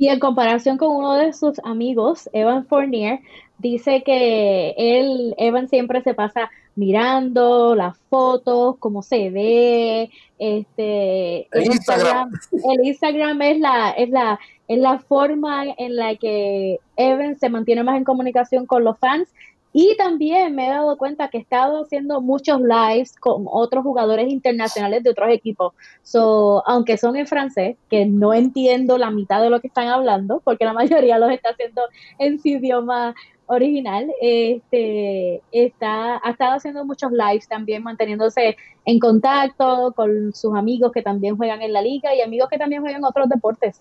[0.00, 3.20] Y en comparación con uno de sus amigos, Evan Fournier,
[3.58, 11.66] dice que él, Evan siempre se pasa mirando las fotos, cómo se ve, este, el
[11.66, 12.30] Instagram.
[12.50, 17.84] el Instagram es la, es la, es la forma en la que Evan se mantiene
[17.84, 19.28] más en comunicación con los fans
[19.72, 24.28] y también me he dado cuenta que he estado haciendo muchos lives con otros jugadores
[24.28, 25.74] internacionales de otros equipos.
[26.02, 30.40] So, aunque son en francés, que no entiendo la mitad de lo que están hablando,
[30.44, 31.82] porque la mayoría los está haciendo
[32.18, 33.14] en su idioma
[33.46, 40.92] original, este, está, ha estado haciendo muchos lives también, manteniéndose en contacto con sus amigos
[40.92, 43.80] que también juegan en la liga y amigos que también juegan otros deportes.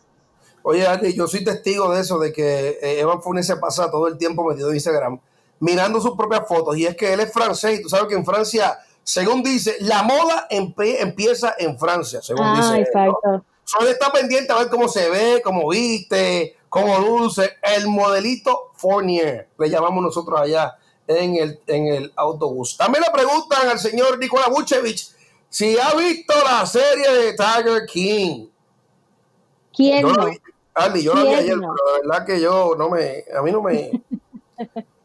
[0.62, 4.08] Oye, Andy, yo soy testigo de eso, de que eh, Evan Funes se pasa todo
[4.08, 5.20] el tiempo metido en Instagram
[5.60, 6.78] mirando sus propias fotos.
[6.78, 10.04] Y es que él es francés y tú sabes que en Francia, según dice, la
[10.04, 12.82] moda empieza en Francia, según ah, dice.
[12.82, 13.44] Exacto.
[13.64, 19.50] Solo está pendiente a ver cómo se ve, cómo viste, como dulce, el modelito Fournier,
[19.58, 20.76] le llamamos nosotros allá
[21.08, 22.78] en el, en el autobús.
[22.78, 25.00] También le preguntan al señor Nicolás Vucevic
[25.50, 28.48] si ha visto la serie de Tiger King.
[29.76, 30.30] ¿Quién yo no?
[30.76, 33.62] Andy, yo la vi ayer, pero la verdad que yo no me, a mí no
[33.62, 33.92] me...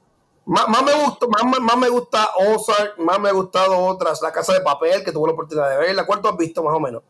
[0.46, 4.52] más, me gusta, más, más, me gusta Ozark, más me ha gustado otras, La Casa
[4.52, 6.06] de Papel, que tuve la oportunidad de verla.
[6.06, 7.02] ¿Cuál tú has visto más o menos?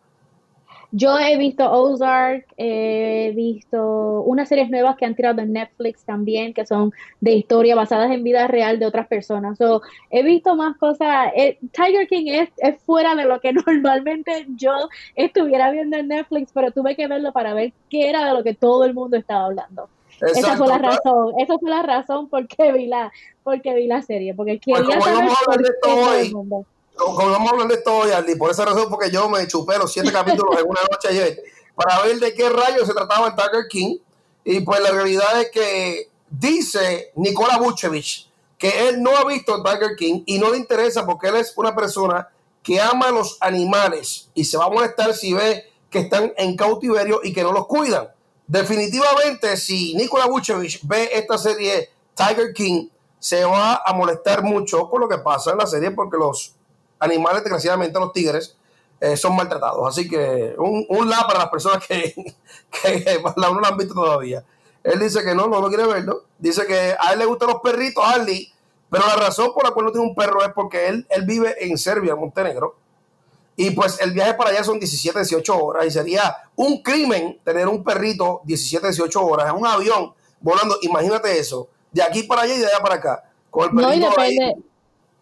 [0.97, 6.55] Yo he visto Ozark, he visto unas series nuevas que han tirado en Netflix también,
[6.55, 9.59] que son de historia basadas en vida real de otras personas.
[9.59, 11.33] So, he visto más cosas.
[11.35, 14.70] Eh, Tiger King es, es, fuera de lo que normalmente yo
[15.16, 18.55] estuviera viendo en Netflix, pero tuve que verlo para ver qué era de lo que
[18.55, 19.88] todo el mundo estaba hablando.
[20.20, 24.03] Esa fue la razón, esa fue la razón por qué vi la, porque vi la
[24.03, 27.74] serie, porque pues quería saber por qué todo el mundo como vamos a hablar de
[27.74, 30.81] esto hoy, Andy, por esa razón, porque yo me chupé los siete capítulos en una
[30.90, 31.42] noche ayer
[31.74, 33.98] para ver de qué rayos se trataba el Tiger King.
[34.44, 38.27] Y pues la realidad es que dice Nicola Vucevic
[38.59, 41.53] que él no ha visto el Tiger King y no le interesa porque él es
[41.57, 42.29] una persona
[42.62, 46.57] que ama a los animales y se va a molestar si ve que están en
[46.57, 48.09] cautiverio y que no los cuidan.
[48.47, 55.01] Definitivamente, si Nicola Vucevic ve esta serie Tiger King, se va a molestar mucho por
[55.01, 56.55] lo que pasa en la serie porque los
[56.99, 58.57] animales, desgraciadamente los tigres,
[59.01, 59.89] eh, son maltratados.
[59.89, 62.15] Así que un, un la para las personas que,
[62.83, 64.45] que no lo han visto todavía.
[64.83, 66.25] Él dice que no, no, lo quiere verlo.
[66.39, 68.53] Dice que a él le gustan los perritos, Harley,
[68.91, 71.55] pero la razón por la cual no tiene un perro es porque él, él vive
[71.67, 72.77] en Serbia, Montenegro.
[73.57, 77.69] Y pues el viaje para allá son 17, 18 horas y sería un crimen tener
[77.69, 80.77] un perrito 17, 18 horas en un avión volando.
[80.83, 83.25] Imagínate eso, de aquí para allá y de allá para acá.
[83.51, 84.64] Con el perrito no,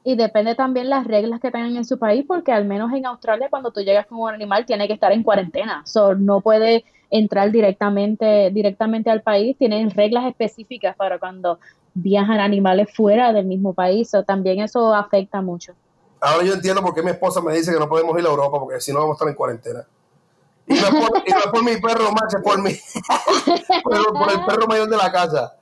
[0.05, 3.49] y depende también las reglas que tengan en su país, porque al menos en Australia
[3.49, 5.83] cuando tú llegas con un animal tiene que estar en cuarentena.
[5.87, 9.57] So, no puede entrar directamente, directamente al país.
[9.57, 11.61] Tienen reglas específicas para cuando
[11.95, 14.11] viajan animales fuera del mismo país.
[14.11, 15.75] So, también eso afecta mucho.
[16.23, 18.61] Ahora yo entiendo por qué mi esposa me dice que no podemos ir a Europa,
[18.61, 19.85] porque si no vamos a estar en cuarentena.
[20.69, 20.95] Y no es
[21.51, 22.71] por, mi perro es por mí.
[23.83, 25.57] por, por el perro mayor de la casa.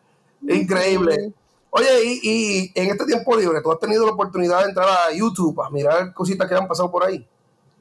[0.47, 1.33] Increíble.
[1.71, 1.87] Oye,
[2.23, 5.71] y, en este tiempo libre, ¿tú has tenido la oportunidad de entrar a YouTube a
[5.71, 7.27] mirar cositas que han pasado por ahí?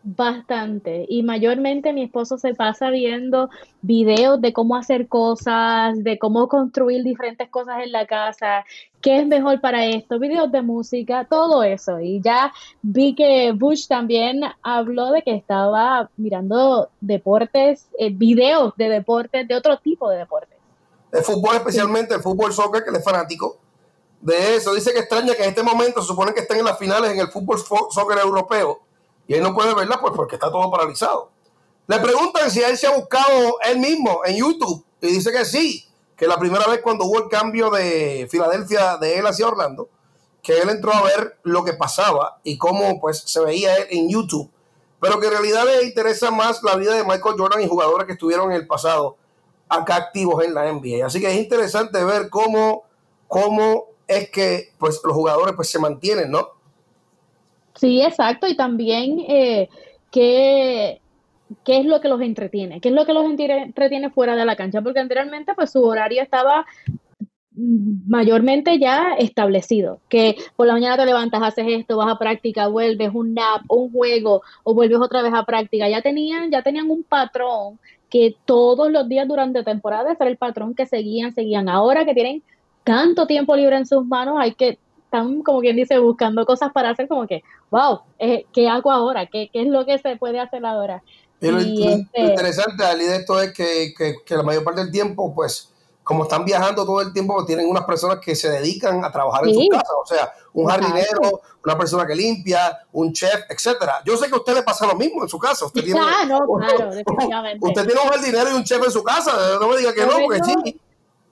[0.02, 1.06] Bastante.
[1.10, 3.50] Y mayormente mi esposo se pasa viendo
[3.82, 8.64] videos de cómo hacer cosas, de cómo construir diferentes cosas en la casa,
[9.02, 12.00] qué es mejor para esto, videos de música, todo eso.
[12.00, 18.88] Y ya vi que Bush también habló de que estaba mirando deportes, eh, videos de
[18.88, 20.58] deportes, de otro tipo de deportes.
[21.12, 23.58] El fútbol especialmente, el fútbol soccer, que él es fanático
[24.22, 24.74] de eso.
[24.74, 27.20] Dice que extraña que en este momento se supone que estén en las finales en
[27.20, 28.80] el fútbol soccer europeo
[29.30, 31.30] y él no puede verla pues porque está todo paralizado.
[31.86, 35.88] Le preguntan si él se ha buscado él mismo en YouTube y dice que sí,
[36.18, 39.88] que la primera vez cuando hubo el cambio de Filadelfia de él hacia Orlando,
[40.42, 44.10] que él entró a ver lo que pasaba y cómo pues se veía él en
[44.10, 44.50] YouTube,
[45.00, 48.14] pero que en realidad le interesa más la vida de Michael Jordan y jugadores que
[48.14, 49.16] estuvieron en el pasado
[49.68, 51.06] acá activos en la NBA.
[51.06, 52.86] Así que es interesante ver cómo,
[53.28, 56.59] cómo es que pues los jugadores pues se mantienen, ¿no?
[57.80, 59.70] Sí, exacto, y también eh,
[60.12, 61.00] qué,
[61.64, 64.58] qué es lo que los entretiene, qué es lo que los entretiene fuera de la
[64.58, 66.66] cancha, porque anteriormente pues su horario estaba
[67.56, 73.12] mayormente ya establecido, que por la mañana te levantas, haces esto, vas a práctica, vuelves
[73.14, 75.90] un nap, un juego o vuelves otra vez a práctica.
[75.90, 80.74] Ya tenían, ya tenían un patrón que todos los días durante temporada era el patrón
[80.74, 81.70] que seguían, seguían.
[81.70, 82.44] Ahora que tienen
[82.84, 86.92] tanto tiempo libre en sus manos, hay que están como quien dice buscando cosas para
[86.92, 89.26] hacer como que, wow, eh, ¿qué hago ahora?
[89.26, 91.02] ¿Qué, ¿Qué, es lo que se puede hacer ahora?
[91.40, 94.92] Pero lo este interesante, Ali, de esto es que, que, que la mayor parte del
[94.92, 99.12] tiempo, pues, como están viajando todo el tiempo, tienen unas personas que se dedican a
[99.12, 104.02] trabajar en su casa, o sea, un jardinero, una persona que limpia, un chef, etcétera.
[104.06, 105.66] Yo sé que a usted le pasa lo mismo en su casa.
[105.66, 107.66] Usted tiene, ah, no, claro, definitivamente.
[107.66, 110.20] Usted tiene un jardinero y un chef en su casa, no me diga que no,
[110.24, 110.80] porque sí.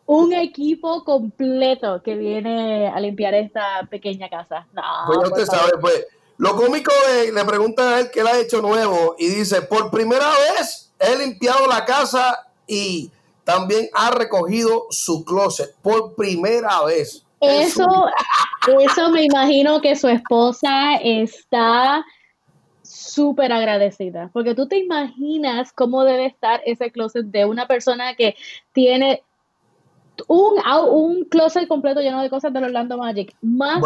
[0.07, 4.65] Un equipo completo que viene a limpiar esta pequeña casa.
[4.73, 6.07] No, pues ya usted sabe, pues.
[6.37, 9.89] Lo cómico es, le preguntan a él qué le ha hecho nuevo y dice, por
[9.89, 13.11] primera vez he limpiado la casa y
[13.43, 17.25] también ha recogido su closet por primera vez.
[17.39, 17.85] Eso,
[18.79, 22.05] eso me imagino que su esposa está
[22.83, 28.35] súper agradecida, porque tú te imaginas cómo debe estar ese closet de una persona que
[28.73, 29.23] tiene
[30.27, 33.81] un, un closet completo lleno de cosas del Orlando Magic, más,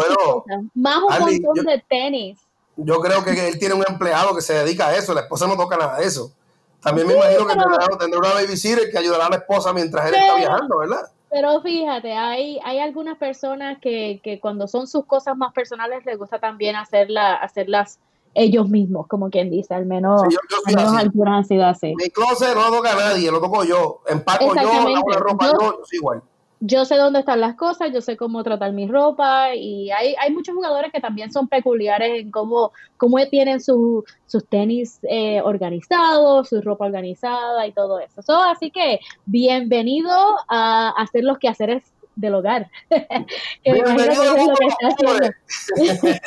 [0.74, 2.38] más un montón de tenis.
[2.76, 5.56] Yo creo que él tiene un empleado que se dedica a eso, la esposa no
[5.56, 6.32] toca nada de eso.
[6.80, 7.54] También me imagino que
[7.98, 11.02] tendrá, una babysitter que ayudará a la esposa mientras él está viajando, ¿verdad?
[11.30, 16.18] Pero fíjate, hay, hay algunas personas que, que cuando son sus cosas más personales les
[16.18, 18.00] gusta también hacerla, hacerlas
[18.34, 20.56] ellos mismos, como quien dice, al menos, sí, yo, yo
[20.96, 21.94] al menos así.
[21.96, 24.00] Mi closet no toca nadie, lo toco yo.
[24.08, 26.22] Empaco yo, hago la ropa yo, yo, igual
[26.64, 30.32] yo sé dónde están las cosas, yo sé cómo tratar mi ropa y hay, hay
[30.32, 34.04] muchos jugadores que también son peculiares en cómo, cómo tienen sus
[34.48, 38.22] tenis eh, organizados, su ropa organizada y todo eso.
[38.42, 40.12] así que bienvenido
[40.48, 41.82] a hacer los quehaceres
[42.16, 42.70] del hogar.
[42.88, 45.30] que bienvenido que, lo que, está haciendo.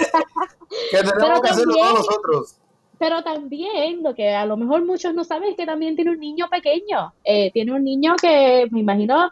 [0.91, 2.59] que tenemos que hacerlo todos nosotros
[2.97, 6.19] pero también lo que a lo mejor muchos no saben es que también tiene un
[6.19, 7.13] niño pequeño.
[7.25, 9.31] Eh, tiene un niño que me imagino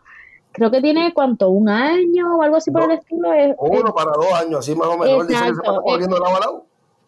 [0.54, 3.34] creo que tiene cuánto, un año o algo así por el estilo.
[3.34, 5.30] Es, uno para dos años, así más o menos.
[5.30, 6.08] Exacto, es,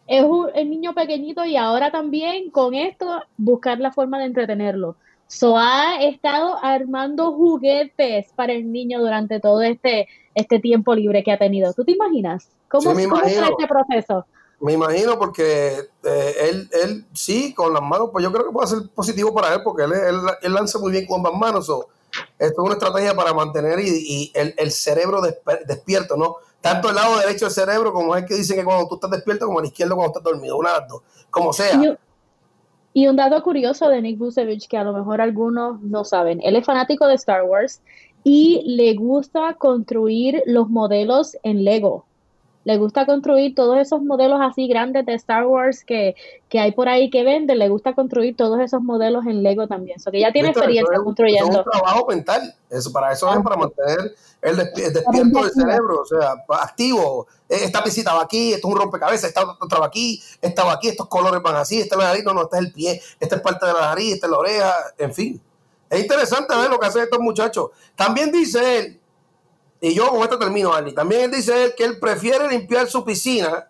[0.08, 4.96] es un el niño pequeñito y ahora también con esto buscar la forma de entretenerlo.
[5.28, 11.32] So ha estado armando juguetes para el niño durante todo este, este tiempo libre que
[11.32, 11.72] ha tenido.
[11.74, 12.48] ¿Tú te imaginas?
[12.68, 14.26] ¿Cómo, sí, ¿cómo este proceso?
[14.60, 18.68] Me imagino porque eh, él, él sí, con las manos, pues yo creo que puede
[18.68, 19.92] ser positivo para él porque él,
[20.42, 21.66] él, lanza muy bien con las manos.
[21.66, 21.88] So,
[22.38, 25.20] esto es una estrategia para mantener y, el, cerebro
[25.66, 26.36] despierto, ¿no?
[26.60, 29.46] Tanto el lado derecho del cerebro como es que dicen que cuando tú estás despierto,
[29.46, 31.98] como el izquierdo cuando estás dormido, una de dos, como sea.
[32.96, 36.56] Y, un dato curioso de Nick Busevich que a lo mejor algunos no saben, él
[36.56, 37.82] es fanático de Star Wars
[38.24, 42.05] y le gusta construir los modelos en Lego
[42.66, 46.16] le gusta construir todos esos modelos así grandes de Star Wars que,
[46.52, 49.98] hay por ahí que venden, le gusta construir todos esos modelos en Lego también.
[50.04, 51.60] O que ya tiene experiencia construyendo.
[51.60, 56.06] es un trabajo mental, eso, para eso es para mantener el, despierto del cerebro, o
[56.06, 57.28] sea, activo.
[57.48, 60.72] Eh, esta piecita va aquí, esto es un rompecabezas, esta otra va aquí, esta va
[60.72, 63.00] aquí, estos colores van así, esta es la nariz, no, no, este es el pie,
[63.20, 65.40] esta es parte de la nariz, esta es la oreja, en fin.
[65.88, 67.70] Es interesante ver lo que hacen estos muchachos.
[67.94, 69.00] También dice él
[69.80, 70.92] y yo con esto termino, Ali.
[70.92, 73.68] También él dice que él prefiere limpiar su piscina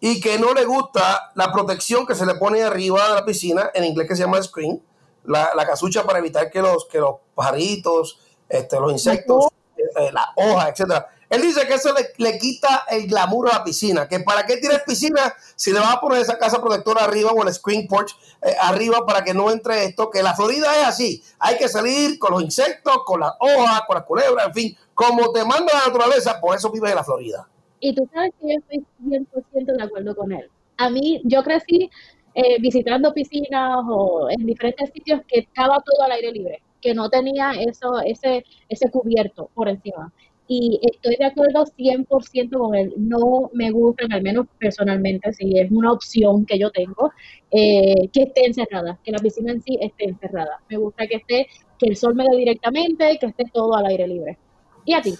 [0.00, 3.70] y que no le gusta la protección que se le pone arriba de la piscina,
[3.74, 4.82] en inglés que se llama screen,
[5.24, 8.18] la, la casucha para evitar que los, que los pajaritos,
[8.48, 11.08] este, los insectos, eh, las hojas, etcétera.
[11.30, 14.82] Él dice que eso le, quita el glamour a la piscina, que para qué tienes
[14.82, 18.52] piscina si le vas a poner esa casa protectora arriba o el screen porch eh,
[18.60, 22.32] arriba para que no entre esto, que la Florida es así, hay que salir con
[22.32, 26.40] los insectos, con las hojas, con las culebras, en fin, como te manda la naturaleza,
[26.40, 27.48] por eso vives en la Florida.
[27.78, 30.50] Y tú sabes que yo estoy 100% de acuerdo con él.
[30.78, 31.90] A mí, yo crecí
[32.34, 37.08] eh, visitando piscinas o en diferentes sitios que estaba todo al aire libre, que no
[37.08, 40.12] tenía eso, ese, ese cubierto por encima.
[40.52, 42.92] Y estoy de acuerdo 100% con él.
[42.96, 47.12] No me gusta, al menos personalmente, si es una opción que yo tengo,
[47.52, 50.60] eh, que esté encerrada, que la piscina en sí esté encerrada.
[50.68, 51.46] Me gusta que esté,
[51.78, 54.38] que el sol me dé directamente, que esté todo al aire libre.
[54.84, 55.14] ¿Y a ti?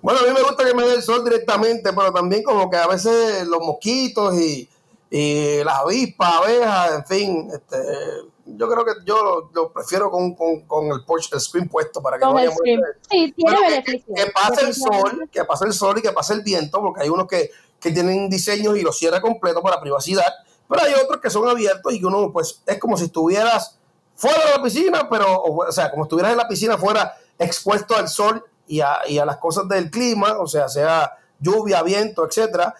[0.00, 2.76] Bueno, a mí me gusta que me dé el sol directamente, pero también como que
[2.76, 4.68] a veces los mosquitos y,
[5.12, 7.76] y las avispas, abejas, en fin, este,
[8.56, 10.36] yo creo que yo lo, prefiero con,
[10.90, 12.50] el, porch, screen puesto para que no muy
[13.10, 14.14] Sí, tiene beneficio.
[14.14, 17.08] Que, pase el sol, que pase el sol y que pase el viento, porque hay
[17.08, 17.50] unos que,
[17.80, 20.32] tienen diseños y los cierra completo para privacidad,
[20.68, 23.76] pero hay otros que son abiertos y que uno, pues, es como si estuvieras
[24.14, 28.08] fuera de la piscina, pero, o, sea, como estuvieras en la piscina fuera expuesto al
[28.08, 32.72] sol y a, y a las cosas del clima, o sea, sea lluvia, viento, etcétera,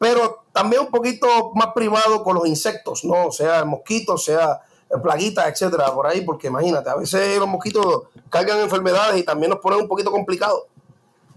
[0.00, 3.30] pero también un poquito más privado con los insectos, ¿no?
[3.30, 4.60] Sea mosquitos, sea
[5.02, 9.60] plaguitas, etcétera, por ahí, porque imagínate, a veces los mosquitos cargan enfermedades y también nos
[9.60, 10.66] ponen un poquito complicado.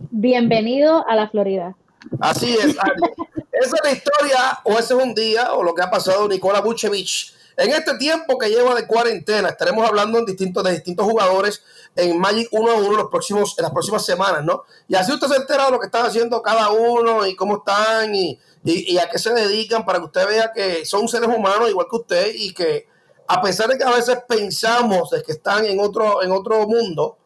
[0.10, 1.76] Bienvenido a la Florida.
[2.20, 2.76] Así es,
[3.54, 6.60] Esa es la historia, o ese es un día, o lo que ha pasado Nicola
[6.60, 7.34] Vucevic.
[7.56, 11.64] En este tiempo que lleva de cuarentena, estaremos hablando en distintos, de distintos jugadores
[11.96, 14.64] en Magic 1 a 1 los próximos, en las próximas semanas, ¿no?
[14.88, 18.16] Y así usted se entera de lo que están haciendo cada uno y cómo están
[18.16, 21.86] y, y, a qué se dedican para que usted vea que son seres humanos igual
[21.90, 22.88] que usted y que
[23.28, 27.18] a pesar de que a veces pensamos de que están en otro, en otro mundo,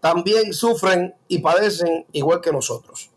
[0.00, 3.09] también sufren y padecen igual que nosotros.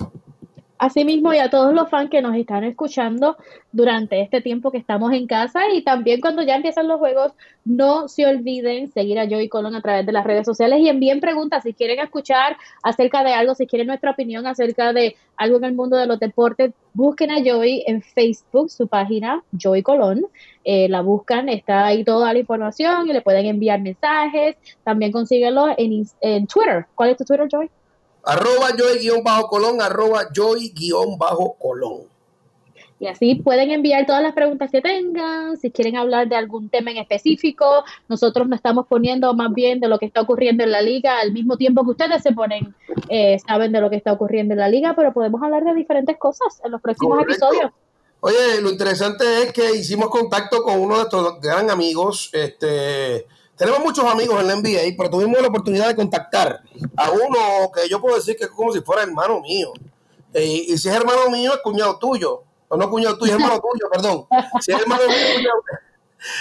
[0.83, 3.37] Asimismo, y a todos los fans que nos están escuchando
[3.71, 7.31] durante este tiempo que estamos en casa y también cuando ya empiezan los juegos,
[7.63, 11.21] no se olviden seguir a Joey Colón a través de las redes sociales y envíen
[11.21, 15.63] preguntas si quieren escuchar acerca de algo, si quieren nuestra opinión acerca de algo en
[15.63, 20.25] el mundo de los deportes, busquen a Joey en Facebook, su página Joey Colón,
[20.65, 25.67] eh, la buscan, está ahí toda la información y le pueden enviar mensajes, también consíguelo
[25.77, 26.87] en, en Twitter.
[26.93, 27.69] ¿Cuál es tu Twitter, Joey?
[28.23, 32.13] Arroba Joy-Colón, arroba Joy-Colón.
[32.99, 36.91] Y así pueden enviar todas las preguntas que tengan, si quieren hablar de algún tema
[36.91, 37.83] en específico.
[38.07, 41.33] Nosotros nos estamos poniendo más bien de lo que está ocurriendo en la liga al
[41.33, 42.73] mismo tiempo que ustedes se ponen,
[43.09, 46.17] eh, saben de lo que está ocurriendo en la liga, pero podemos hablar de diferentes
[46.17, 47.71] cosas en los próximos episodios.
[48.21, 53.79] Oye, lo interesante es que hicimos contacto con uno de estos gran amigos, este tenemos
[53.81, 56.61] muchos amigos en la NBA, pero tuvimos la oportunidad de contactar
[56.97, 59.71] a uno que yo puedo decir que es como si fuera hermano mío.
[60.33, 62.43] Eh, y si es hermano mío, es cuñado tuyo.
[62.67, 64.27] O no cuñado tuyo, es hermano tuyo, perdón.
[64.59, 65.51] Si es hermano mío,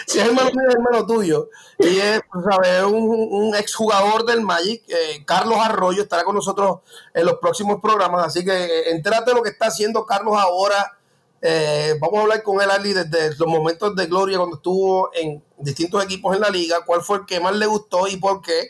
[0.07, 1.49] si es hermano mío, es hermano tuyo.
[1.79, 2.85] Y es, ¿sabes?
[2.85, 6.79] Un, un exjugador del Magic, eh, Carlos Arroyo, estará con nosotros
[7.13, 8.27] en los próximos programas.
[8.27, 10.99] Así que eh, entérate de lo que está haciendo Carlos ahora
[11.45, 15.43] eh, vamos a hablar con él, Ali, desde los momentos de gloria cuando estuvo en
[15.59, 18.69] distintos equipos en la liga, cuál fue el que más le gustó y por qué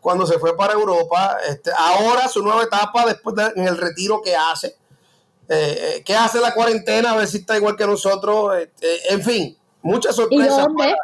[0.00, 1.36] cuando se fue para Europa.
[1.46, 4.68] Este, ahora su nueva etapa después de, en el retiro que hace.
[5.48, 7.12] Eh, eh, ¿Qué hace la cuarentena?
[7.12, 8.56] A ver si está igual que nosotros.
[9.10, 10.56] en fin, muchas sorpresas.
[10.56, 10.94] ¿Dónde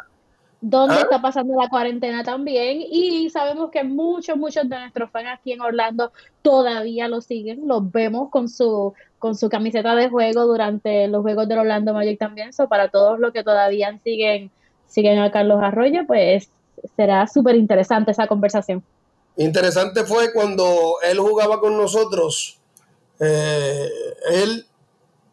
[0.71, 0.99] ¿Ah?
[1.01, 2.83] está pasando la cuarentena también?
[2.89, 6.11] Y sabemos que muchos, muchos de nuestros fans aquí en Orlando
[6.41, 11.47] todavía lo siguen, los vemos con su con su camiseta de juego durante los juegos
[11.47, 12.51] del Orlando Magic también.
[12.51, 14.51] So, para todos los que todavía siguen,
[14.87, 16.49] siguen a Carlos Arroyo, pues
[16.97, 18.83] será súper interesante esa conversación.
[19.37, 22.59] Interesante fue cuando él jugaba con nosotros.
[23.17, 23.89] Eh,
[24.29, 24.65] él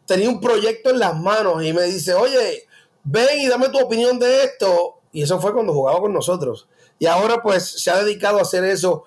[0.05, 2.63] tenía un proyecto en las manos y me dice, oye,
[3.03, 5.00] ven y dame tu opinión de esto.
[5.11, 6.67] Y eso fue cuando jugaba con nosotros.
[6.99, 9.05] Y ahora pues se ha dedicado a hacer eso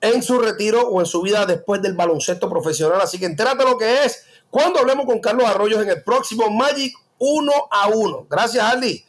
[0.00, 3.00] en su retiro o en su vida después del baloncesto profesional.
[3.00, 6.94] Así que entérate lo que es cuando hablemos con Carlos Arroyos en el próximo Magic
[7.18, 8.26] 1 a 1.
[8.28, 9.04] Gracias, Andy.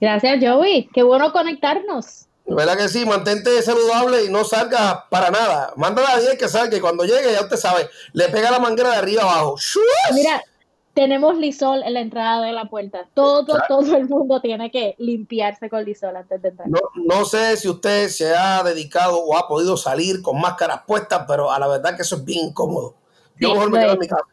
[0.00, 0.88] Gracias, Joey.
[0.92, 2.26] Qué bueno conectarnos.
[2.46, 3.06] ¿Verdad que sí?
[3.06, 5.72] Mantente saludable y no salga para nada.
[5.76, 8.90] Mándale a 10 que salga y cuando llegue, ya usted sabe, le pega la manguera
[8.90, 9.56] de arriba abajo.
[10.12, 10.42] Mira,
[10.94, 13.06] tenemos lisol en la entrada de la puerta.
[13.14, 16.68] Todo, todo el mundo tiene que limpiarse con lisol antes de entrar.
[16.68, 21.50] No, sé si usted se ha dedicado o ha podido salir con máscaras puestas, pero
[21.50, 22.94] a la verdad que eso es bien incómodo.
[23.38, 24.24] Yo mejor me quedo en mi casa.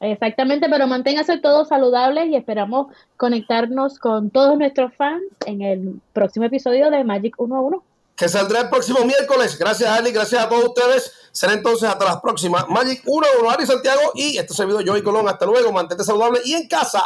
[0.00, 6.46] Exactamente, pero manténgase todos saludables y esperamos conectarnos con todos nuestros fans en el próximo
[6.46, 7.84] episodio de Magic 1 a 1
[8.16, 9.58] que saldrá el próximo miércoles.
[9.58, 11.12] Gracias, Ali, gracias a todos ustedes.
[11.32, 12.68] Será entonces hasta las próximas.
[12.68, 15.28] Magic 1, Ari Santiago y este servidor Joey Colón.
[15.28, 17.04] Hasta luego, mantente saludable y en casa.